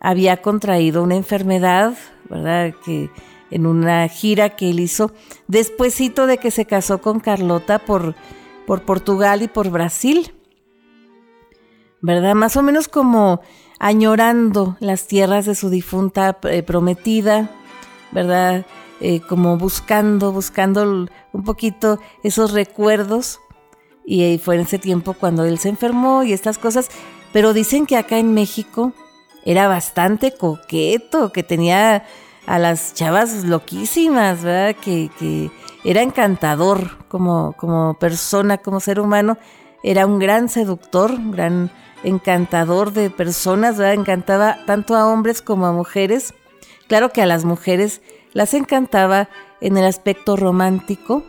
[0.00, 1.94] había contraído una enfermedad,
[2.28, 2.74] ¿verdad?
[2.84, 3.08] Que
[3.50, 5.12] en una gira que él hizo
[5.46, 8.14] despuésito de que se casó con Carlota por,
[8.66, 10.34] por Portugal y por Brasil,
[12.00, 12.34] ¿verdad?
[12.34, 13.40] Más o menos como
[13.78, 17.50] añorando las tierras de su difunta eh, prometida,
[18.10, 18.66] ¿verdad?
[19.00, 23.40] Eh, como buscando, buscando un poquito esos recuerdos
[24.04, 26.88] y fue en ese tiempo cuando él se enfermó y estas cosas,
[27.32, 28.92] pero dicen que acá en México
[29.44, 32.04] era bastante coqueto, que tenía
[32.46, 34.76] a las chavas loquísimas, ¿verdad?
[34.80, 35.50] Que,
[35.84, 39.36] era encantador como, como persona, como ser humano,
[39.82, 41.72] era un gran seductor, un gran
[42.04, 43.94] encantador de personas, ¿verdad?
[43.94, 46.34] Encantaba tanto a hombres como a mujeres.
[46.86, 48.00] Claro que a las mujeres
[48.32, 49.28] las encantaba
[49.60, 51.24] en el aspecto romántico,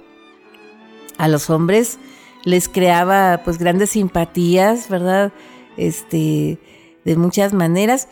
[1.17, 1.97] a los hombres
[2.43, 5.31] les creaba pues grandes simpatías, ¿verdad?
[5.77, 6.59] Este,
[7.05, 8.07] de muchas maneras.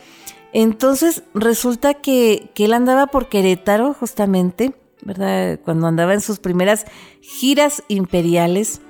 [0.52, 5.58] Entonces resulta que, que él andaba por Querétaro justamente, ¿verdad?
[5.64, 6.86] Cuando andaba en sus primeras
[7.20, 8.80] giras imperiales.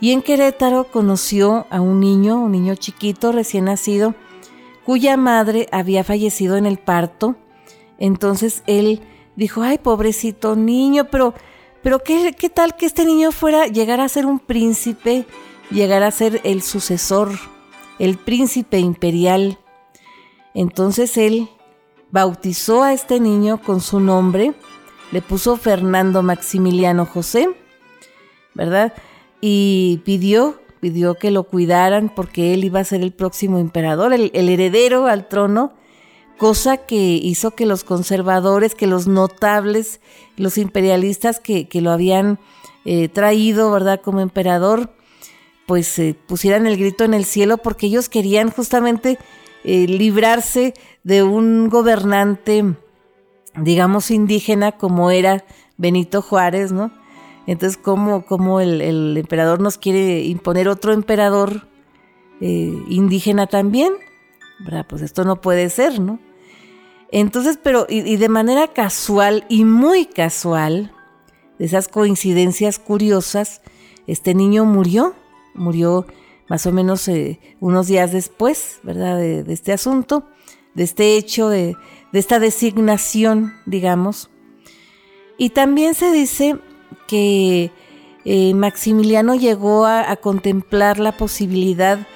[0.00, 4.14] Y en Querétaro conoció a un niño, un niño chiquito, recién nacido,
[4.84, 7.36] cuya madre había fallecido en el parto.
[7.98, 9.02] Entonces él
[9.34, 11.34] dijo, ay, pobrecito niño, pero,
[11.82, 15.26] pero ¿qué, qué tal que este niño fuera, llegar a ser un príncipe,
[15.70, 17.30] llegar a ser el sucesor,
[17.98, 19.58] el príncipe imperial?
[20.54, 21.48] Entonces él
[22.10, 24.54] bautizó a este niño con su nombre,
[25.12, 27.48] le puso Fernando Maximiliano José,
[28.54, 28.92] ¿verdad?
[29.40, 34.30] Y pidió, pidió que lo cuidaran porque él iba a ser el próximo emperador, el,
[34.32, 35.72] heredero al trono,
[36.38, 40.00] cosa que hizo que los conservadores, que los notables,
[40.36, 42.38] los imperialistas que, lo habían
[42.84, 44.90] eh, traído, ¿verdad?, como emperador,
[45.66, 49.18] pues eh, pusieran el grito en el cielo porque ellos querían justamente
[49.64, 50.72] eh, librarse
[51.02, 52.64] de un gobernante,
[53.54, 55.44] digamos, indígena como era
[55.76, 56.90] Benito Juárez, ¿no?
[57.46, 61.66] Entonces, ¿cómo, el, emperador nos quiere imponer otro emperador
[62.40, 63.94] eh, indígena también?
[64.60, 64.86] ¿Verdad?
[64.88, 66.18] Pues esto no puede ser, ¿no?
[67.10, 70.92] Entonces, pero, y, de manera casual y muy casual,
[71.58, 73.62] de esas coincidencias curiosas,
[74.06, 75.14] este niño murió,
[75.54, 76.06] murió
[76.48, 79.16] más o menos eh, unos días después, ¿verdad?
[79.16, 80.28] De, este asunto,
[80.74, 81.76] de este hecho, de,
[82.12, 84.30] de esta designación, digamos.
[85.38, 86.58] Y también se dice
[87.06, 87.72] que
[88.24, 92.06] eh, Maximiliano llegó a, contemplar la posibilidad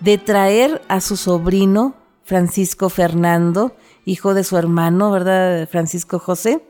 [0.00, 3.74] de traer a su sobrino Francisco Fernando,
[4.06, 5.68] hijo de su hermano, ¿verdad?
[5.68, 6.62] Francisco José,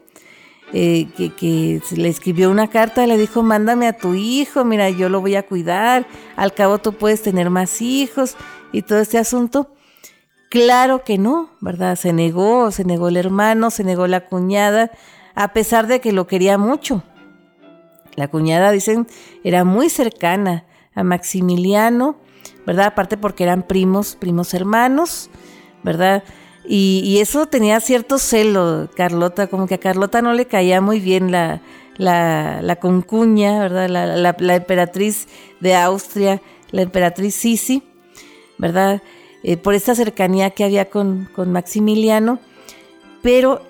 [0.72, 5.20] eh, que, le escribió una carta le dijo, mándame a tu hijo, mira, yo lo
[5.20, 8.36] voy a cuidar, al cabo tú puedes tener más hijos
[8.72, 9.72] y todo este asunto.
[10.48, 11.96] Claro que no, ¿verdad?
[11.96, 14.90] Se negó, se negó el hermano, se negó la cuñada,
[15.34, 17.02] a pesar de que lo quería mucho.
[18.14, 19.06] La cuñada, dicen,
[19.44, 22.16] era muy cercana a Maximiliano,
[22.66, 22.86] ¿verdad?
[22.86, 25.30] Aparte porque eran primos, primos hermanos,
[25.82, 26.24] ¿verdad?
[26.68, 31.30] Y, eso tenía cierto celo, Carlota, como que a Carlota no le caía muy bien
[31.30, 31.60] la,
[31.96, 33.88] la, concuña, ¿verdad?
[33.88, 35.28] La, emperatriz
[35.60, 37.82] de Austria, la emperatriz Sisi,
[38.58, 39.02] ¿verdad?
[39.42, 42.40] Eh, por esta cercanía que había con, con Maximiliano,
[43.22, 43.62] pero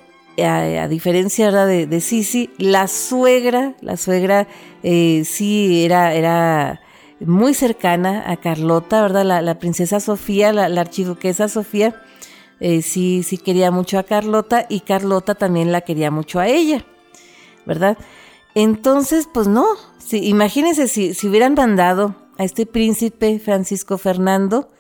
[0.43, 4.47] a, diferencia de, de Sisi, la suegra, la suegra
[4.83, 6.81] eh, sí era, era
[7.21, 9.43] muy cercana a Carlota, ¿verdad?
[9.43, 11.95] La, princesa Sofía, la, archiduquesa Sofía,
[12.61, 16.85] eh, sí, sí quería mucho a Carlota y Carlota también la quería mucho a ella,
[17.67, 17.99] ¿verdad?
[18.55, 19.67] Entonces, pues no,
[19.99, 24.71] sí, imagínense si, si hubieran mandado a este príncipe Francisco Fernando,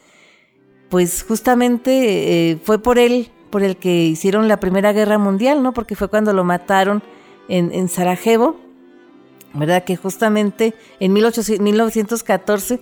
[0.88, 5.72] pues justamente eh, fue por él por el que hicieron la Primera Guerra Mundial, ¿no?
[5.72, 7.02] Porque fue cuando lo mataron
[7.48, 8.56] en, Sarajevo,
[9.54, 9.84] ¿verdad?
[9.84, 12.80] Que justamente en 1914,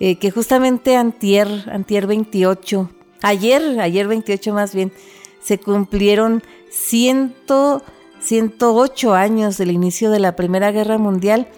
[0.00, 2.90] eh, que justamente antier, antier 28,
[3.22, 4.92] ayer, ayer 28 más bien,
[5.40, 7.34] se cumplieron 100,
[8.20, 11.48] 108 años del inicio de la Primera Guerra Mundial,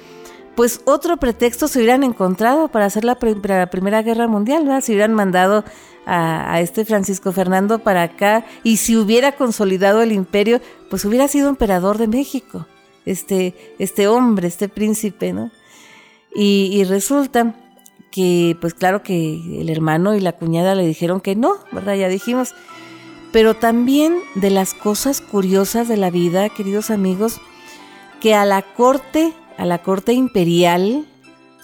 [0.54, 4.82] pues otro pretexto se hubieran encontrado para hacer la, la Primera Guerra Mundial, ¿verdad?
[4.82, 5.64] Se hubieran mandado
[6.06, 11.48] a, este Francisco Fernando para acá y si hubiera consolidado el imperio, pues hubiera sido
[11.48, 12.66] emperador de México,
[13.06, 15.50] este, este hombre, este príncipe, ¿no?
[16.34, 17.54] Y, resulta
[18.10, 21.94] que, pues claro que el hermano y la cuñada le dijeron que no, ¿verdad?
[21.94, 22.54] Ya dijimos.
[23.32, 27.40] Pero también de las cosas curiosas de la vida, queridos amigos,
[28.20, 31.06] que a la corte, a la corte imperial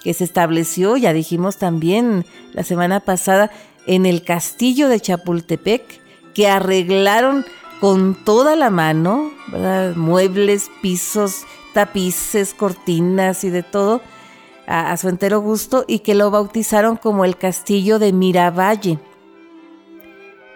[0.02, 3.50] que se estableció, ya dijimos también la semana pasada,
[3.86, 5.82] en el castillo de Chapultepec
[6.32, 7.44] que arreglaron
[7.80, 9.32] con toda la mano,
[9.96, 14.00] muebles, pisos, tapices, cortinas y de todo
[14.66, 18.98] a, su entero gusto y que lo bautizaron como el castillo de Miravalle,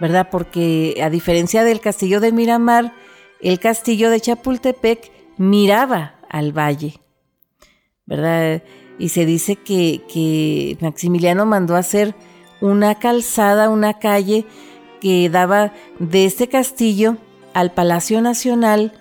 [0.01, 0.29] ¿verdad?
[0.31, 2.93] Porque a diferencia del castillo de Miramar,
[3.41, 7.01] el castillo de Chapultepec miraba al valle,
[8.07, 8.63] ¿verdad?
[8.99, 12.15] Y se dice que, que Maximiliano mandó hacer
[12.61, 14.45] una calzada, una calle
[15.01, 17.17] que daba de este castillo
[17.55, 18.93] al Palacio Nacional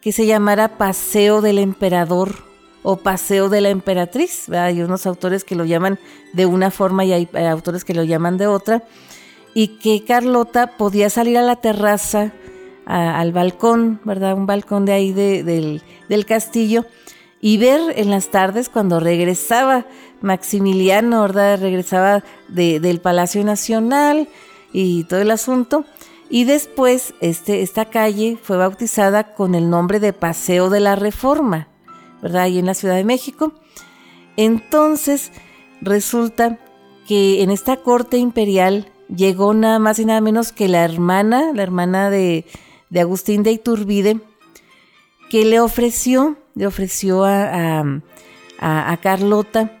[0.00, 2.47] que se llamara Paseo del Emperador
[2.90, 4.48] o Paseo de la Emperatriz.
[4.48, 5.98] Hay unos autores que lo llaman
[6.32, 8.82] de una forma y hay autores que lo llaman de otra.
[9.52, 12.32] Y que Carlota podía salir a la terraza,
[12.86, 14.32] al balcón, ¿verdad?
[14.32, 16.86] Un balcón de ahí del, del castillo
[17.42, 19.84] y ver en las tardes cuando regresaba
[20.22, 21.60] Maximiliano, ¿verdad?
[21.60, 24.28] Regresaba del Palacio Nacional
[24.72, 25.84] y todo el asunto.
[26.30, 31.68] Y después este, esta calle fue bautizada con el nombre de Paseo de la Reforma,
[32.22, 32.42] ¿verdad?
[32.42, 33.52] Ahí en la Ciudad de México.
[34.36, 35.32] Entonces,
[35.80, 36.58] resulta
[37.06, 41.62] que en esta corte imperial llegó nada más y nada menos que la hermana, la
[41.62, 42.44] hermana de,
[42.94, 44.20] Agustín de Iturbide,
[45.30, 47.82] que le ofreció, le ofreció a,
[48.58, 49.80] a, Carlota,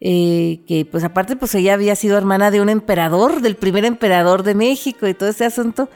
[0.00, 4.42] eh, que pues aparte pues ella había sido hermana de un emperador, del primer emperador
[4.42, 5.88] de México y todo ese asunto.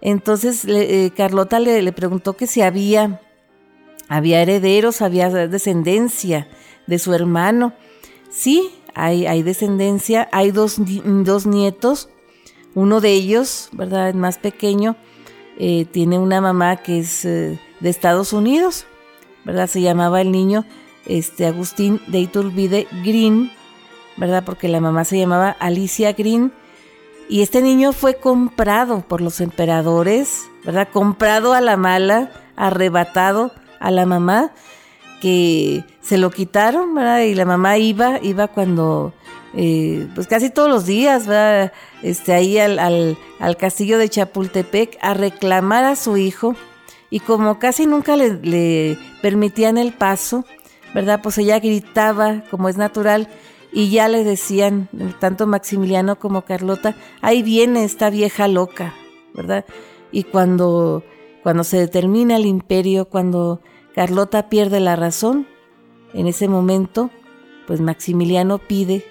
[0.00, 3.20] Entonces eh, Carlota le, le, preguntó que si había,
[4.08, 6.48] había herederos, había descendencia
[6.86, 7.72] de su hermano.
[8.30, 12.08] Sí, hay, hay descendencia, hay dos, dos, nietos,
[12.74, 14.08] uno de ellos, ¿verdad?
[14.08, 14.96] El más pequeño,
[15.58, 18.86] eh, tiene una mamá que es de Estados Unidos,
[19.44, 19.66] ¿verdad?
[19.66, 20.64] Se llamaba el niño
[21.06, 23.50] este, Agustín de Iturbide Green,
[24.16, 24.44] ¿verdad?
[24.44, 26.52] Porque la mamá se llamaba Alicia Green.
[27.28, 30.88] Y este niño fue comprado por los emperadores, ¿verdad?
[30.92, 34.52] Comprado a la mala, arrebatado a la mamá,
[35.20, 37.20] que se lo quitaron, ¿verdad?
[37.20, 39.12] Y la mamá iba, iba cuando,
[39.54, 41.72] eh, pues casi todos los días, ¿verdad?
[42.02, 46.54] Este, ahí al, al, castillo de Chapultepec a reclamar a su hijo.
[47.10, 50.44] Y como casi nunca le, le permitían el paso,
[50.94, 51.20] ¿verdad?
[51.22, 53.28] Pues ella gritaba, como es natural,
[53.72, 58.94] y ya le decían, tanto Maximiliano como Carlota, ahí viene esta vieja loca,
[59.34, 59.64] ¿verdad?
[60.10, 61.04] Y cuando,
[61.42, 63.60] cuando se determina el imperio, cuando
[63.94, 65.46] Carlota pierde la razón,
[66.14, 67.10] en ese momento,
[67.66, 69.04] pues Maximiliano pide,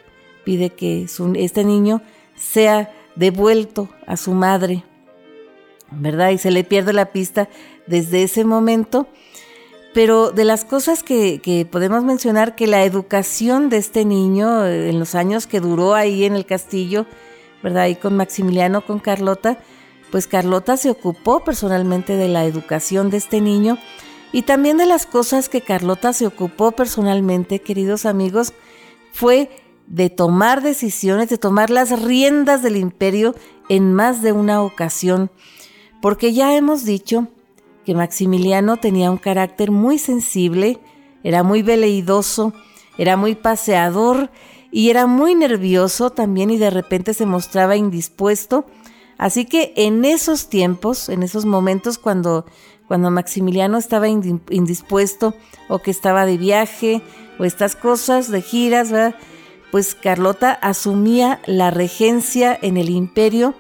[0.44, 2.02] pide que este niño
[2.36, 4.84] sea devuelto a su madre,
[5.92, 6.32] ¿verdad?
[6.32, 7.50] Y se le pierde la pista
[7.86, 9.08] desde ese momento
[9.98, 15.00] pero de las cosas que, podemos mencionar, que la educación de este niño eh, en
[15.00, 17.08] los años que duró ahí en el castillo,
[17.64, 17.82] ¿verdad?
[17.82, 19.58] Ahí con Maximiliano, con Carlota,
[20.12, 23.78] pues Carlota se ocupó personalmente de la educación de este niño
[24.32, 28.54] y también de las cosas que Carlota se ocupó personalmente, queridos amigos,
[29.12, 29.50] fue
[29.88, 33.36] de tomar decisiones, de tomar las riendas del imperio
[33.70, 35.32] en más de una ocasión,
[36.02, 37.28] porque ya hemos dicho
[37.86, 40.80] que Maximiliano tenía un carácter muy sensible,
[41.24, 42.54] era muy veleidoso,
[42.98, 44.30] era muy paseador
[44.72, 48.66] y era muy nervioso también y de repente se mostraba indispuesto.
[49.18, 52.46] Así que en esos tiempos, en esos momentos cuando,
[52.88, 55.34] cuando Maximiliano estaba indispuesto
[55.70, 57.02] o que estaba de viaje
[57.40, 58.90] o estas cosas de giras,
[59.72, 63.56] pues Carlota asumía la regencia en el imperio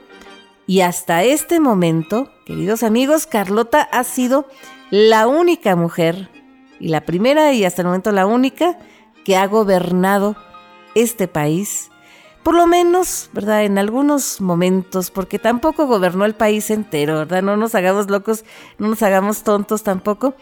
[0.67, 4.47] y hasta este momento, queridos amigos, Carlota ha sido
[4.91, 6.29] la única mujer,
[6.79, 8.77] y la primera y hasta el momento la única,
[9.23, 10.35] que ha gobernado
[10.93, 11.89] este país.
[12.47, 13.65] Por lo menos, ¿verdad?
[13.65, 17.43] En algunos momentos, porque tampoco gobernó el país entero, ¿verdad?
[17.43, 18.45] No nos hagamos locos,
[18.77, 20.33] no nos hagamos tontos tampoco,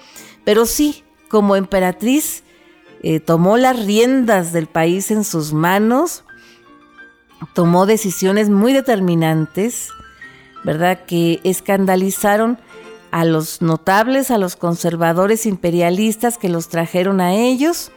[0.44, 2.44] pero sí, como emperatriz,
[3.02, 6.24] eh, tomó las riendas del país en sus manos,
[7.56, 9.90] tomó decisiones muy determinantes,
[10.64, 11.06] ¿verdad?
[11.08, 12.60] Que escandalizaron
[13.10, 17.92] a los notables, a los conservadores imperialistas que los trajeron a ellos,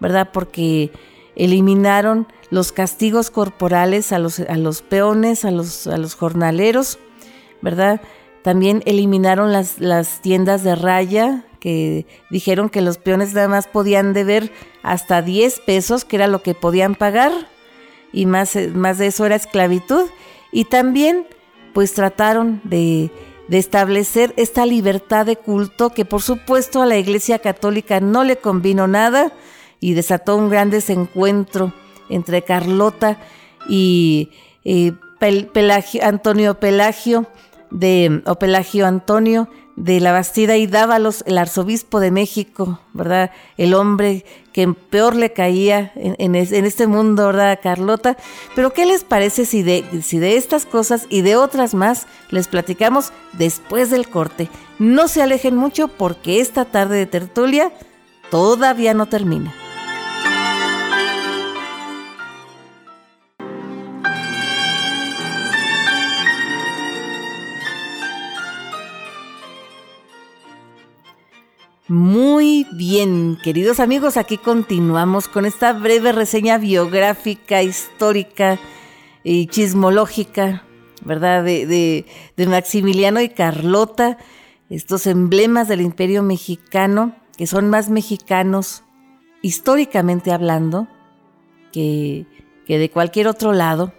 [0.00, 0.28] ¿verdad?
[0.34, 0.92] Porque
[1.34, 6.98] eliminaron los castigos corporales a los, a los peones, a los, a los jornaleros,
[7.60, 8.00] ¿verdad?
[8.42, 14.12] También eliminaron las, las tiendas de raya, que dijeron que los peones nada más podían
[14.12, 17.32] deber hasta 10 pesos, que era lo que podían pagar,
[18.12, 20.06] y más, más de eso era esclavitud.
[20.52, 21.26] Y también
[21.72, 23.10] pues trataron de,
[23.50, 28.86] establecer esta libertad de culto que por supuesto a la Iglesia Católica no le convino
[28.86, 29.32] nada
[29.80, 31.72] y desató un gran desencuentro
[32.08, 33.18] entre Carlota
[33.68, 34.30] y
[36.02, 37.26] Antonio Pelagio
[37.70, 43.30] de o Pelagio Antonio de la Bastida y Dávalos, el arzobispo de México, ¿verdad?
[43.56, 48.16] El hombre que peor le caía en, este mundo, ¿verdad, Carlota?
[48.56, 53.90] Pero ¿qué les parece si de estas cosas y de otras más les platicamos después
[53.90, 54.48] del corte?
[54.80, 57.72] No se alejen mucho porque esta tarde de tertulia
[58.30, 59.54] todavía no termina.
[71.90, 78.58] Muy bien, queridos amigos, aquí continuamos con esta breve reseña biográfica, histórica
[79.24, 80.64] y chismológica,
[81.06, 81.42] ¿verdad?
[81.42, 82.04] De,
[82.46, 84.18] Maximiliano y Carlota,
[84.68, 88.82] estos emblemas del imperio mexicano, que son más mexicanos,
[89.40, 90.88] históricamente hablando,
[91.72, 92.26] que,
[92.66, 93.94] que de cualquier otro lado.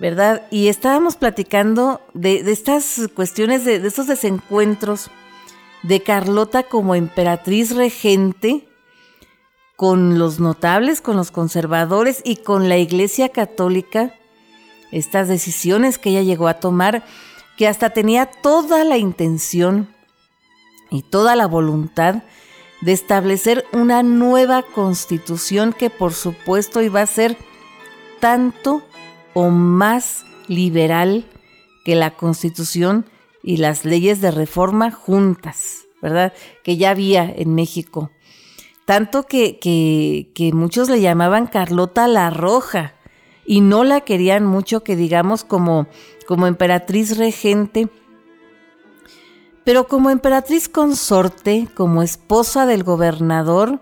[0.00, 0.46] ¿verdad?
[0.50, 5.10] Y estábamos platicando de, estas cuestiones, de, de estos desencuentros
[5.88, 8.68] de Carlota como emperatriz regente
[9.74, 14.14] con los notables, con los conservadores y con la Iglesia Católica,
[14.92, 17.04] estas decisiones que ella llegó a tomar,
[17.56, 19.88] que hasta tenía toda la intención
[20.90, 22.22] y toda la voluntad
[22.82, 27.38] de establecer una nueva constitución que por supuesto iba a ser
[28.20, 28.82] tanto
[29.32, 31.24] o más liberal
[31.84, 33.06] que la constitución
[33.48, 36.34] y las leyes de reforma juntas, ¿verdad?
[36.62, 38.10] Que ya había en México.
[38.84, 42.92] Tanto que, que, muchos le llamaban Carlota la Roja
[43.46, 45.86] y no la querían mucho, que digamos como,
[46.26, 47.88] como emperatriz regente.
[49.64, 53.80] Pero como emperatriz consorte, como esposa del gobernador,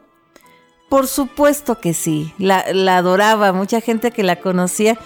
[0.89, 4.97] por supuesto que sí, la, la, adoraba, mucha gente que la conocía,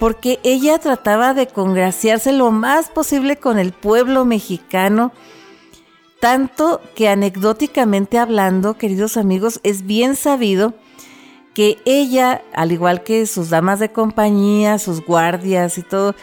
[0.00, 5.12] porque ella trataba de congraciarse lo más posible con el pueblo mexicano
[6.20, 10.74] tanto que anecdóticamente hablando, queridos amigos, es bien sabido
[11.54, 16.14] que ella, al igual que sus damas de compañía, sus guardias y todo,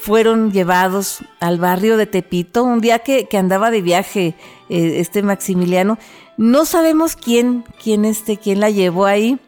[0.00, 4.34] fueron llevados al barrio de Tepito un día que, andaba de viaje
[4.68, 5.98] eh, este Maximiliano.
[6.36, 9.38] No sabemos quién, quién, este, quién la llevó ahí,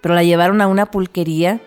[0.00, 1.60] pero la llevaron a una pulquería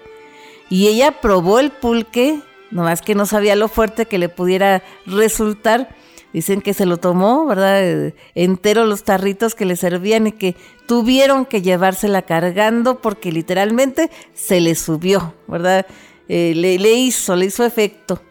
[0.70, 2.41] y ella probó el pulque,
[2.72, 5.95] nomás que no sabía lo fuerte que le pudiera resultar
[6.34, 8.13] Dicen que se lo tomó, ¿verdad?
[8.36, 10.55] Entero los tarritos que le servían y que
[10.86, 15.88] tuvieron que llevársela cargando porque literalmente se le subió, ¿verdad?
[16.28, 18.22] Eh, le, hizo, le hizo efecto.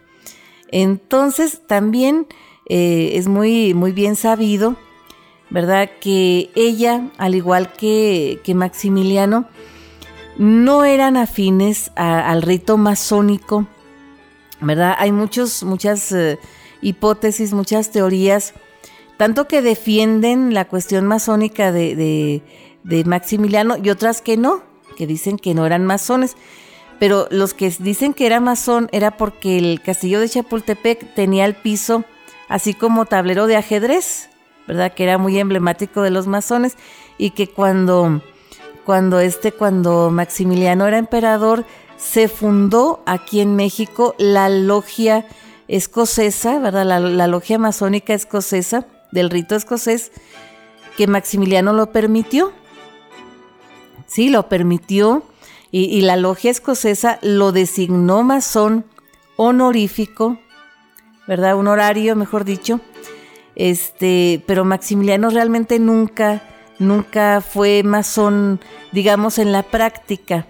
[0.70, 2.26] Entonces también
[2.68, 4.76] eh, es muy, muy bien sabido,
[5.48, 5.90] ¿verdad?
[6.00, 9.48] Que ella, al igual que, que Maximiliano,
[10.38, 13.66] no eran afines al rito masónico,
[14.60, 14.94] ¿verdad?
[14.98, 16.12] Hay muchos, muchas...
[16.12, 16.38] Eh,
[16.80, 18.54] hipótesis, muchas teorías,
[19.16, 22.42] tanto que defienden la cuestión masónica de,
[23.04, 24.62] Maximiliano y otras que no,
[24.96, 26.36] que dicen que no eran masones.
[27.00, 31.54] Pero los que dicen que era masón era porque el castillo de Chapultepec tenía el
[31.54, 32.04] piso
[32.48, 34.30] así como tablero de ajedrez,
[34.66, 34.94] ¿verdad?
[34.94, 36.76] Que era muy emblemático de los masones
[37.18, 38.22] y que cuando
[38.86, 41.66] cuando este cuando Maximiliano era emperador
[41.96, 45.26] se fundó aquí en México la logia
[45.66, 46.84] escocesa, ¿verdad?
[46.84, 50.12] La, logia masónica escocesa, del rito escocés,
[50.96, 52.52] que Maximiliano lo permitió.
[54.06, 55.24] Sí, lo permitió
[55.72, 58.84] y, la logia escocesa lo designó masón
[59.34, 60.38] honorífico,
[61.26, 61.56] ¿verdad?
[61.56, 62.80] Un horario, mejor dicho.
[63.56, 66.42] Este, pero Maximiliano realmente nunca,
[66.78, 68.60] nunca fue masón,
[68.92, 70.46] digamos, en la práctica.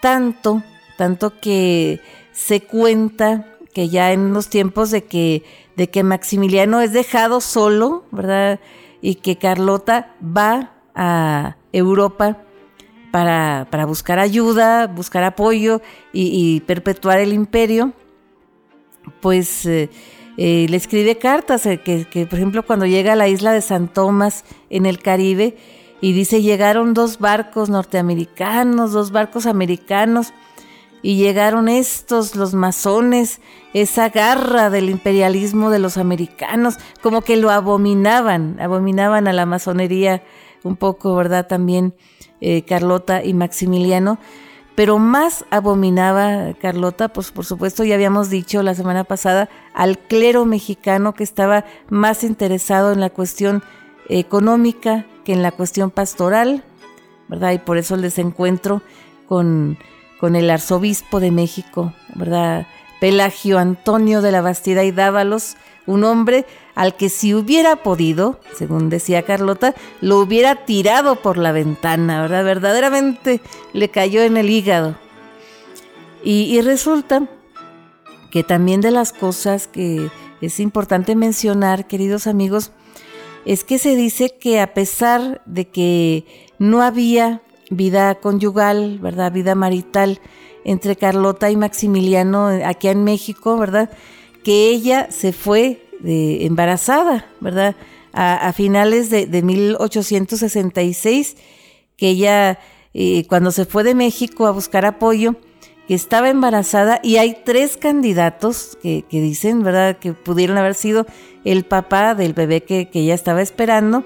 [0.00, 0.62] Tanto,
[0.96, 2.00] tanto que
[2.32, 5.44] se cuenta que ya en los tiempos de que,
[5.76, 8.60] de que Maximiliano es dejado solo, ¿verdad?
[9.00, 12.38] Y que Carlota va a Europa
[13.10, 15.80] para, buscar ayuda, buscar apoyo
[16.12, 17.92] y, perpetuar el imperio,
[19.20, 19.88] pues eh,
[20.36, 23.88] eh, le escribe cartas, eh, que, por ejemplo cuando llega a la isla de San
[23.88, 25.56] Tomás en el Caribe
[26.00, 30.32] y dice llegaron dos barcos norteamericanos, dos barcos americanos,
[31.02, 33.40] y llegaron estos, los masones,
[33.74, 40.24] esa garra del imperialismo de los americanos, como que lo abominaban, abominaban a la masonería
[40.64, 41.46] un poco, ¿verdad?
[41.46, 41.94] También
[42.40, 44.18] eh, Carlota y Maximiliano,
[44.74, 50.44] pero más abominaba Carlota, pues por supuesto ya habíamos dicho la semana pasada, al clero
[50.44, 53.62] mexicano que estaba más interesado en la cuestión
[54.08, 56.64] económica que en la cuestión pastoral,
[57.28, 57.52] ¿verdad?
[57.52, 58.82] Y por eso el desencuentro
[59.28, 59.78] con
[60.18, 62.66] con el arzobispo de México, ¿verdad?
[63.00, 65.56] Pelagio Antonio de la Bastida y Dávalos,
[65.86, 71.52] un hombre al que si hubiera podido, según decía Carlota, lo hubiera tirado por la
[71.52, 72.44] ventana, ¿verdad?
[72.44, 73.40] Verdaderamente
[73.72, 74.96] le cayó en el hígado.
[76.24, 77.28] Y, y resulta
[78.36, 80.10] que también de las cosas que
[80.42, 82.70] es importante mencionar, queridos amigos,
[83.46, 86.26] es que se dice que a pesar de que
[86.58, 89.32] no había vida conyugal, ¿verdad?
[89.32, 90.20] Vida marital
[90.66, 93.88] entre Carlota y Maximiliano eh, aquí en México, ¿verdad?
[94.44, 97.74] Que ella se fue embarazada, ¿verdad?
[98.12, 101.38] A, finales de, 1866,
[101.96, 102.58] que ella,
[102.92, 105.36] eh, cuando se fue de México a buscar apoyo,
[105.86, 111.06] que estaba embarazada y hay tres candidatos que, dicen, ¿verdad?, que pudieron haber sido
[111.44, 114.04] el papá del bebé que, que ella estaba esperando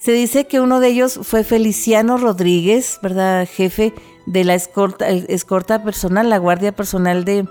[0.00, 3.46] se dice que uno de ellos fue Feliciano Rodríguez, ¿verdad?
[3.46, 3.92] Jefe
[4.24, 7.46] de la escorta, escorta personal, la guardia personal de,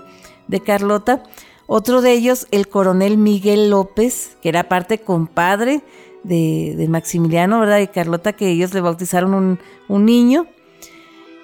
[0.48, 1.22] de Carlota.
[1.68, 5.82] Otro de ellos, el coronel Miguel López, que era parte compadre
[6.24, 7.78] de, Maximiliano, ¿verdad?
[7.78, 10.48] Y Carlota, que ellos le bautizaron un, niño.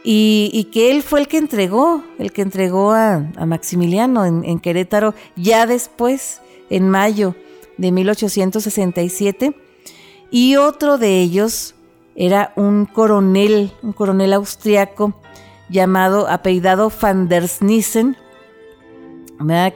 [0.08, 5.66] Y, que él fue el que entregó, el que entregó a, Maximiliano en, Querétaro, ya
[5.66, 6.40] después,
[6.70, 7.34] en mayo
[7.76, 9.56] de 1867.
[10.30, 11.74] Y otro de ellos
[12.14, 15.20] era un coronel, un coronel austriaco
[15.68, 18.16] llamado, apellidado van der Snissen.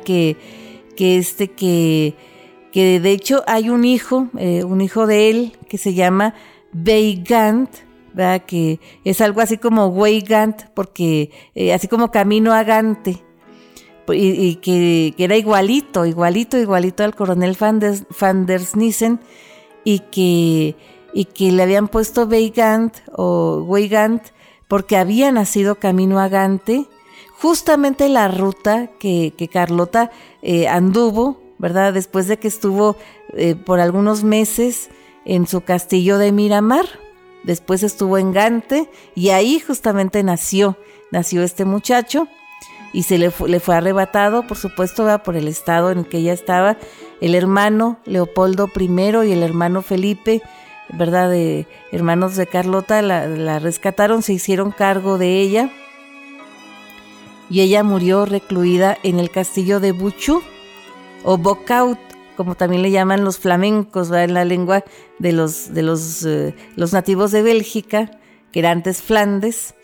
[0.04, 0.36] Que,
[0.96, 2.14] que este que
[2.72, 6.34] que de hecho hay un hijo, eh, un hijo de él que se llama
[6.72, 7.68] Weigand,
[8.46, 13.22] que es algo así como Weigand, porque eh, así como camino a Gante,
[14.12, 17.78] y, que, era igualito, igualito, igualito al coronel van
[18.46, 19.20] der, Snissen,
[19.84, 20.74] y que,
[21.14, 24.20] y que le habían puesto Weigand o Weigand
[24.66, 26.86] porque había nacido camino a Gante,
[27.38, 30.10] justamente la ruta que, Carlota
[30.42, 31.92] eh, anduvo ¿verdad?
[31.92, 32.96] Después de que estuvo
[33.34, 34.88] eh, por algunos meses
[35.26, 36.86] en su castillo de Miramar,
[37.44, 40.76] después estuvo en Gante y ahí justamente nació,
[41.10, 42.28] nació este muchacho
[42.92, 46.76] y se le, fue arrebatado, por supuesto, por el estado en que ella estaba,
[47.20, 48.88] el hermano Leopoldo I
[49.28, 50.42] y el hermano Felipe,
[50.88, 51.30] ¿verdad?
[51.30, 55.70] De hermanos de Carlota, la, la rescataron, se hicieron cargo de ella
[57.48, 60.42] y ella murió recluida en el castillo de Buchu,
[61.22, 61.98] o bocaut,
[62.40, 64.82] como también le llaman los flamencos, en la lengua
[65.18, 68.18] de los, de los, eh, los nativos de Bélgica,
[68.50, 69.74] que era antes Flandes,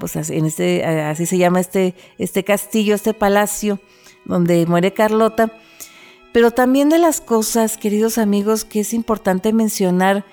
[0.00, 3.78] pues así, en este, así se llama este, este castillo, este palacio
[4.24, 5.52] donde muere Carlota.
[6.32, 10.24] Pero también de las cosas, queridos amigos, que es importante mencionar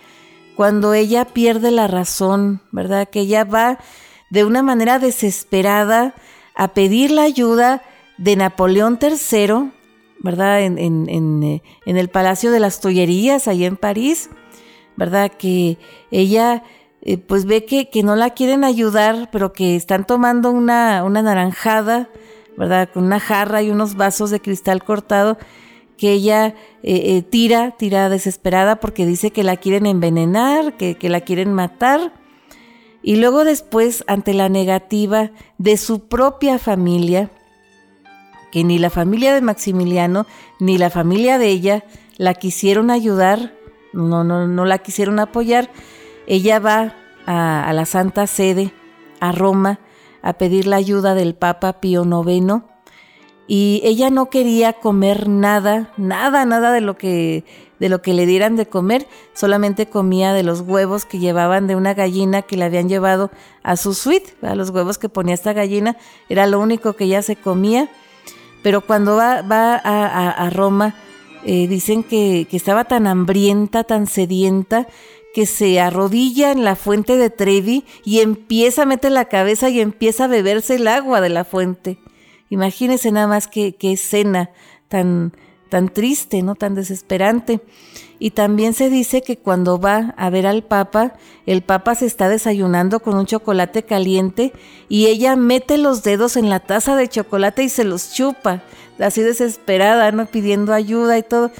[0.55, 3.07] cuando ella pierde la razón, ¿verdad?
[3.07, 3.77] Que ella va
[4.31, 6.15] de una manera desesperada
[6.55, 7.83] a pedir la ayuda
[8.17, 9.69] de Napoleón III,
[10.23, 10.61] ¿verdad?
[10.61, 14.29] En, en, eh, en, el Palacio de las Tullerías, ahí en París,
[14.95, 15.31] ¿verdad?
[15.31, 15.77] Que
[16.11, 16.63] ella
[17.01, 21.21] eh, pues ve que, que, no la quieren ayudar, pero que están tomando una, una
[21.21, 22.09] naranjada,
[22.57, 22.89] ¿verdad?
[22.93, 25.37] Con una jarra y unos vasos de cristal cortado
[25.97, 31.21] que ella eh, tira, tira desesperada porque dice que la quieren envenenar, que, que la
[31.21, 32.13] quieren matar.
[33.03, 37.29] Y luego después, ante la negativa de su propia familia,
[38.51, 40.25] que ni la familia de Maximiliano
[40.59, 41.85] ni la familia de ella
[42.17, 43.53] la quisieron ayudar,
[43.93, 45.71] no, no, no la quisieron apoyar.
[46.27, 46.95] Ella va
[47.25, 48.73] a, la Santa Sede,
[49.19, 49.79] a Roma,
[50.21, 52.63] a pedir la ayuda del Papa Pío IX
[53.47, 57.43] y ella no quería comer nada, nada, nada de lo que
[57.79, 61.75] de lo que le dieran de comer, solamente comía de los huevos que llevaban de
[61.75, 63.31] una gallina que le habían llevado
[63.63, 65.97] a su suite, a los huevos que ponía esta gallina,
[66.29, 67.89] era lo único que ella se comía
[68.61, 70.95] pero cuando va, va a, Roma,
[71.45, 74.87] eh, dicen que, estaba tan hambrienta, tan sedienta,
[75.33, 79.79] que se arrodilla en la fuente de Trevi y empieza a meter la cabeza y
[79.79, 81.99] empieza a beberse el agua de la fuente.
[82.49, 84.49] Imagínense nada más qué, qué escena
[84.89, 85.31] tan,
[85.71, 86.55] tan triste, ¿no?
[86.55, 87.61] Tan desesperante.
[88.19, 91.13] Y también se dice que cuando va a ver al Papa,
[91.45, 94.51] el Papa se está desayunando con un chocolate caliente
[94.89, 98.63] y ella mete los dedos en la taza de chocolate y se los chupa,
[98.99, 100.25] así desesperada, ¿no?
[100.25, 101.51] Pidiendo ayuda y todo.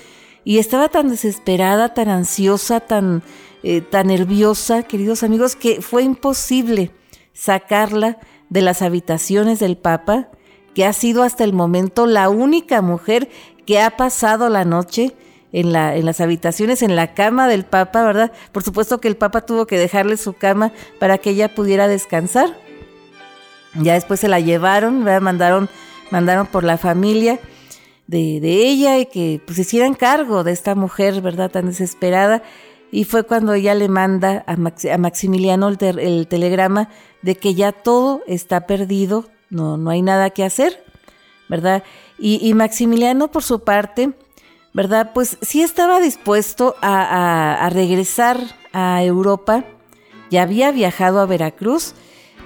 [0.44, 3.24] Y estaba tan desesperada, tan ansiosa, tan,
[3.64, 6.92] eh, tan nerviosa, queridos amigos, que fue imposible
[7.32, 8.18] sacarla
[8.50, 10.28] de las habitaciones del Papa,
[10.74, 13.30] que ha sido hasta el momento la única mujer
[13.66, 15.16] que ha pasado la noche
[15.52, 18.32] en, la, en las habitaciones, en la cama del Papa, ¿verdad?
[18.52, 22.56] Por supuesto que el Papa tuvo que dejarle su cama para que ella pudiera descansar.
[23.76, 25.22] Ya después se la llevaron, ¿verdad?
[25.22, 25.70] Mandaron,
[26.10, 27.40] mandaron por la familia
[28.12, 31.52] de, ella y que pues hicieran cargo de esta mujer, ¿verdad?
[31.52, 32.44] Tan desesperada.
[32.92, 34.58] Y fue cuando ella le manda a,
[34.98, 36.90] Maximiliano el, telegrama
[37.22, 40.84] de que ya todo está perdido, no, no hay nada que hacer,
[41.48, 41.84] ¿verdad?
[42.18, 44.12] Y, Maximiliano, por su parte,
[44.74, 45.12] ¿verdad?
[45.14, 48.40] Pues sí estaba dispuesto a, regresar
[48.74, 49.66] a Europa,
[50.30, 51.94] ya había viajado a Veracruz,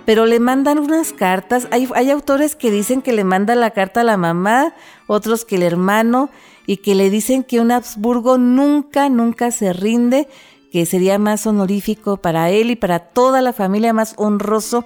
[0.05, 1.67] pero le mandan unas cartas.
[1.71, 4.73] Hay, hay, autores que dicen que le manda la carta a la mamá,
[5.07, 6.29] otros que el hermano,
[6.65, 10.27] y que le dicen que un Habsburgo nunca, nunca se rinde,
[10.71, 14.85] que sería más honorífico para él y para toda la familia, más honroso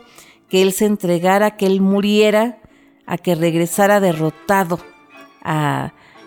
[0.49, 2.57] que él se entregara, que él muriera
[3.05, 4.79] a que regresara derrotado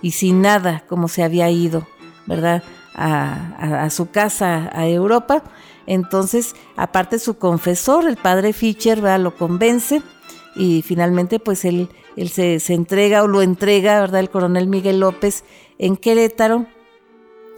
[0.01, 1.87] y sin nada como se había ido,
[2.27, 2.63] ¿verdad?
[2.95, 5.45] A, su casa, a Europa.
[5.87, 9.21] Entonces, aparte su confesor, el padre Fischer, ¿verdad?
[9.21, 10.03] lo convence
[10.55, 14.21] y finalmente pues él, él se, se, entrega o lo entrega, ¿verdad?
[14.21, 15.45] El coronel Miguel López
[15.79, 16.67] en Querétaro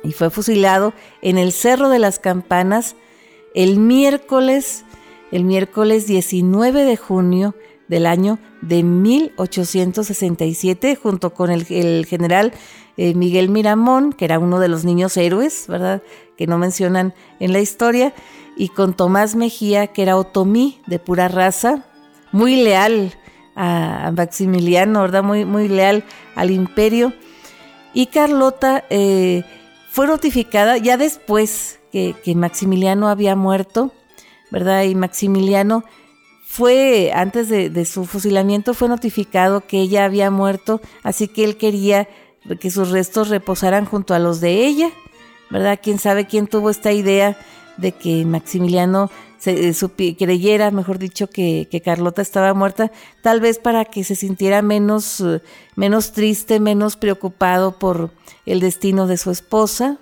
[0.05, 0.93] y fue fusilado
[1.23, 2.95] en el Cerro de las Campanas
[3.55, 4.85] el miércoles,
[5.31, 7.55] el miércoles 19 de junio
[7.89, 12.53] del año de 1867, junto con el, general
[12.97, 16.03] eh, Miguel Miramón, que era uno de los niños héroes, ¿verdad?
[16.37, 18.15] Que no mencionan en la historia,
[18.57, 21.85] y con Tomás Mejía, que era otomí de pura raza,
[22.33, 23.13] muy leal
[23.55, 25.23] a, Maximiliano, ¿verdad?
[25.23, 26.05] Muy, muy leal
[26.35, 27.13] al imperio.
[27.93, 29.45] Y Carlota eh,
[29.91, 33.93] fue notificada ya después que, Maximiliano había muerto,
[34.55, 34.85] ¿verdad?
[34.85, 35.83] Y Maximiliano
[36.47, 42.09] fue, antes de, su fusilamiento, fue notificado que ella había muerto, así que él quería
[42.61, 44.91] que sus restos reposaran junto a los de ella,
[45.51, 45.81] ¿verdad?
[45.83, 47.37] Quién sabe quién tuvo esta idea
[47.79, 52.93] de que Maximiliano se, eh, creyera, mejor dicho, que, Carlota estaba muerta,
[53.25, 55.43] tal vez para que se sintiera menos, eh,
[55.75, 58.13] menos triste, menos preocupado por
[58.47, 59.99] el destino de su esposa,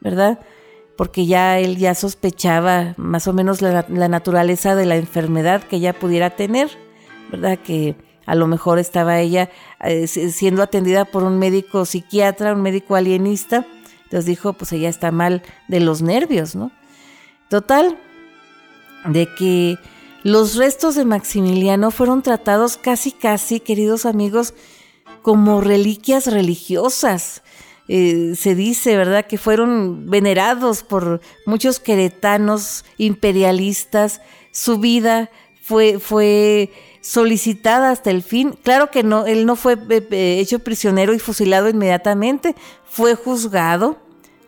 [0.00, 0.38] ¿verdad?
[0.98, 5.92] Porque ya él ya sospechaba más o menos la, naturaleza de la enfermedad que ella
[5.92, 6.68] pudiera tener,
[7.30, 7.56] ¿verdad?
[7.56, 7.94] Que
[8.26, 9.48] a lo mejor estaba ella
[9.80, 13.64] eh, siendo atendida por un médico psiquiatra, un médico alienista,
[14.02, 16.72] entonces dijo, pues ella está mal de los nervios, ¿no?
[17.48, 17.96] Total,
[19.06, 19.78] de que
[20.24, 24.52] los restos de Maximiliano fueron tratados casi, casi, queridos amigos,
[25.22, 27.42] como reliquias religiosas.
[27.90, 34.20] Eh, se dice, ¿verdad?, que fueron venerados por muchos queretanos imperialistas.
[34.50, 35.30] Su vida
[35.62, 36.70] fue, fue
[37.00, 38.58] solicitada hasta el fin.
[38.62, 43.96] Claro que no, él no fue eh, eh, hecho prisionero y fusilado inmediatamente, fue juzgado,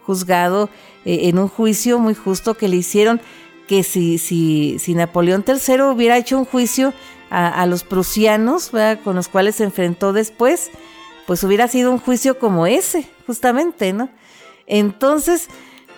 [0.04, 0.68] juzgado
[1.06, 3.22] en un juicio muy justo que le hicieron
[3.66, 6.92] que si, si, si Napoleón III hubiera hecho un juicio
[7.30, 8.70] a, los prusianos,
[9.04, 10.70] con los cuales se enfrentó después,
[11.30, 14.08] pues hubiera sido un juicio como ese, justamente, ¿no?
[14.66, 15.46] Entonces,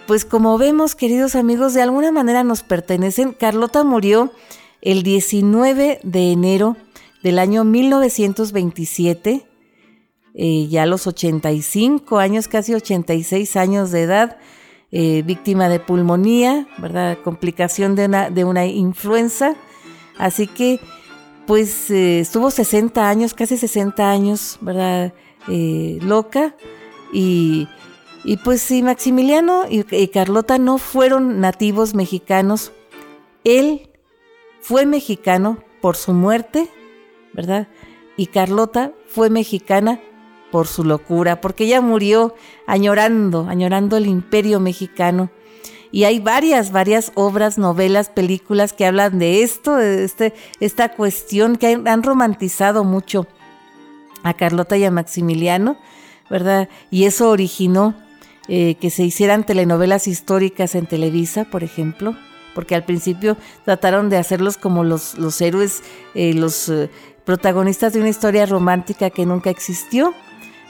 [0.06, 3.32] pues como vemos, queridos amigos, de alguna manera nos pertenecen.
[3.32, 4.30] Carlota murió
[4.82, 6.76] el 19 de enero
[7.22, 9.46] del año 1927,
[10.34, 14.36] eh, ya a los 85 años, casi 86 años de edad.
[14.90, 17.16] Eh, víctima de pulmonía, ¿verdad?
[17.24, 19.56] Complicación de una, de una influenza.
[20.18, 20.78] Así que,
[21.46, 25.14] pues, eh, estuvo 60 años, casi 60 años, ¿verdad?
[25.48, 26.54] Eh, loca.
[27.12, 27.68] Y,
[28.24, 32.72] y, pues sí, Maximiliano y, y Carlota no fueron nativos mexicanos.
[33.44, 33.90] Él
[34.60, 36.68] fue mexicano por su muerte,
[37.32, 37.68] ¿verdad?
[38.16, 40.00] Y Carlota fue mexicana
[40.52, 42.34] por su locura, porque ella murió
[42.66, 45.30] añorando, añorando el imperio mexicano.
[45.90, 51.56] Y hay varias, varias obras, novelas, películas que hablan de esto, de este, esta cuestión
[51.56, 53.26] que han, romantizado mucho
[54.22, 55.76] a Carlota y a Maximiliano,
[56.30, 56.68] ¿verdad?
[56.90, 57.94] Y eso originó
[58.48, 62.16] eh, que se hicieran telenovelas históricas en Televisa, por ejemplo,
[62.54, 65.82] porque al principio trataron de hacerlos como los, los héroes,
[66.14, 66.90] eh, los eh,
[67.24, 70.14] protagonistas de una historia romántica que nunca existió.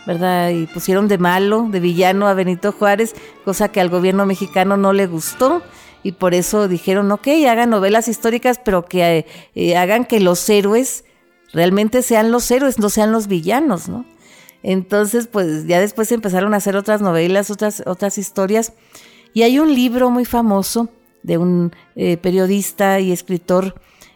[0.04, 0.50] ¿verdad?
[0.50, 4.92] Y pusieron de malo, de villano a Benito Juárez, cosa que al gobierno mexicano no
[4.92, 5.62] le gustó.
[6.02, 9.24] Y por eso dijeron, ok, hagan novelas históricas, pero que
[9.76, 11.04] hagan que los héroes
[11.52, 14.04] realmente sean los héroes, no sean los villanos, ¿no?
[14.62, 18.72] Entonces, pues ya después empezaron a hacer otras novelas, otras, otras historias.
[19.34, 20.88] Y hay un libro muy famoso
[21.22, 23.74] de un eh, periodista y escritor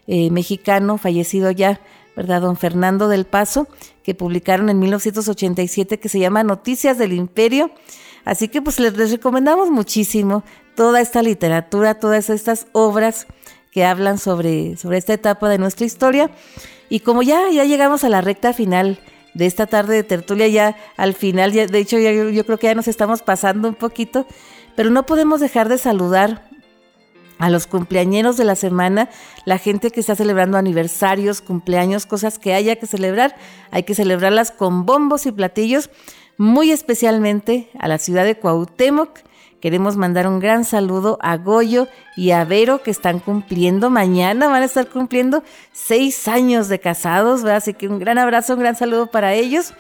[0.09, 1.81] mexicano, fallecido ya,
[2.15, 2.41] ¿verdad?
[2.41, 3.67] Don Fernando del Paso,
[4.05, 7.73] que publicaron en 1987 que se llama Noticias del Imperio.
[8.25, 10.43] Así que pues les, recomendamos muchísimo
[10.75, 13.27] toda esta literatura, todas estas obras
[13.77, 16.31] que hablan sobre, sobre esta etapa de nuestra historia.
[16.89, 18.99] Y como ya, ya llegamos a la recta final
[19.35, 22.69] de esta tarde de tertulia, ya al final, ya, de hecho yo, yo creo que
[22.69, 24.27] ya nos estamos pasando un poquito,
[24.77, 26.49] pero no podemos dejar de saludar
[27.39, 29.11] a los cumpleañeros de la semana,
[29.45, 33.37] la gente que está celebrando aniversarios, cumpleaños, cosas que haya que celebrar,
[33.71, 35.91] hay que celebrarlas con bombos y platillos,
[36.39, 39.19] muy especialmente a la ciudad de Cuauhtémoc.
[39.67, 44.63] Queremos mandar un gran saludo a Goyo y a Vero que están cumpliendo mañana, van
[44.63, 45.43] a estar cumpliendo
[45.73, 49.73] seis años de casados, así que un gran abrazo, un gran saludo para ellos.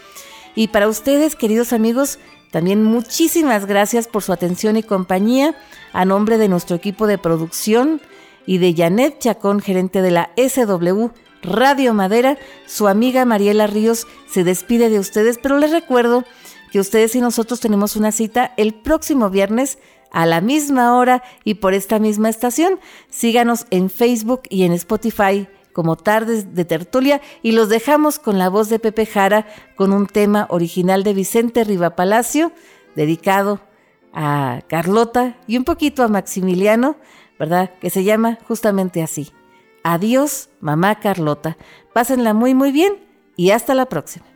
[0.56, 2.18] Y para ustedes, queridos amigos,
[2.50, 5.54] también muchísimas gracias por su atención y compañía
[5.92, 8.00] a nombre de nuestro equipo de producción
[8.44, 11.10] y de Janet Chacón, gerente de la SW
[11.42, 12.38] Radio Madera.
[12.66, 16.24] Su amiga Mariela Ríos se despide de ustedes, pero les recuerdo
[16.70, 19.78] que ustedes y nosotros tenemos una cita el próximo viernes
[20.10, 22.80] a la misma hora y por esta misma estación.
[23.10, 28.48] Síganos en Facebook y en Spotify como Tardes de Tertulia y los dejamos con la
[28.48, 29.46] voz de Pepe Jara
[29.76, 32.52] con un tema original de Vicente Riva Palacio
[32.94, 33.60] dedicado
[34.14, 36.96] a Carlota y un poquito a Maximiliano,
[37.38, 37.70] ¿verdad?
[37.78, 39.32] Que se llama justamente así.
[39.82, 41.58] Adiós, mamá Carlota.
[41.92, 42.94] Pásenla muy muy bien
[43.36, 44.35] y hasta la próxima.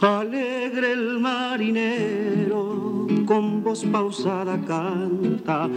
[0.00, 5.68] Alegre el marinero, con voz pausada canta,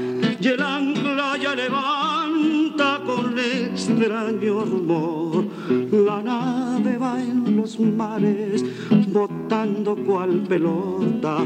[0.42, 5.46] y el ancla ya levanta con extraño rumor.
[5.92, 8.66] La nave va en los mares,
[9.08, 11.38] botando cual pelota.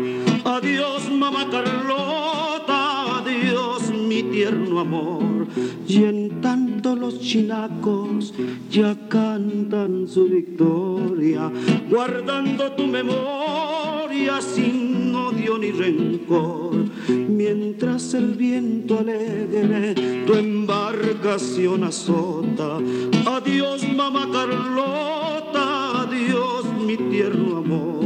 [0.43, 3.82] Adiós, mamá Carlota, adiós,
[4.13, 5.47] mi tierno amor.
[5.87, 8.33] Y en tanto los chinacos
[8.69, 11.51] ya cantan su victoria,
[11.89, 16.75] guardando tu memoria sin odio ni rencor.
[17.09, 19.95] Mientras el viento alegre
[20.25, 22.77] tu embarcación azota.
[23.25, 28.02] Adiós, mamá Carlota, adiós, mi tierno amor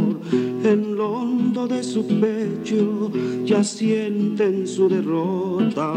[0.71, 3.09] en lo hondo de su pecho
[3.45, 5.93] ya sienten su derrota.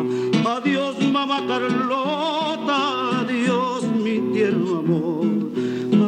[0.47, 5.27] Adiós, mamá Carlota, adiós, mi tierno amor.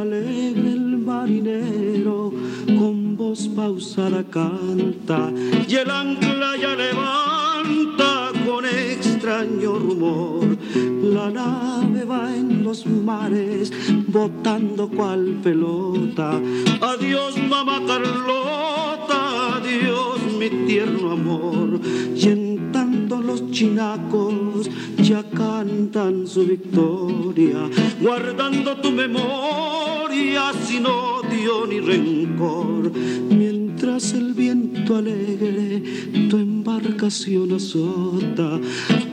[0.00, 2.32] Alegre el marinero,
[2.78, 5.32] con voz pausada canta,
[5.66, 10.51] y el ancla ya levanta con extraño rumor.
[11.22, 13.72] La nave va en los mares,
[14.08, 16.32] botando cual pelota.
[16.80, 21.80] Adiós, mamá Carlota, adiós, mi tierno amor.
[22.16, 24.68] Y en tanto los chinacos
[24.98, 27.70] ya cantan su victoria,
[28.00, 32.90] guardando tu memoria sin odio ni rencor.
[33.82, 35.82] Mientras el viento alegre
[36.30, 38.60] tu embarcación azota.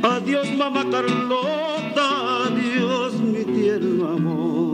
[0.04, 4.69] Adiós, mamá Carlota, adiós, mi tierno amor.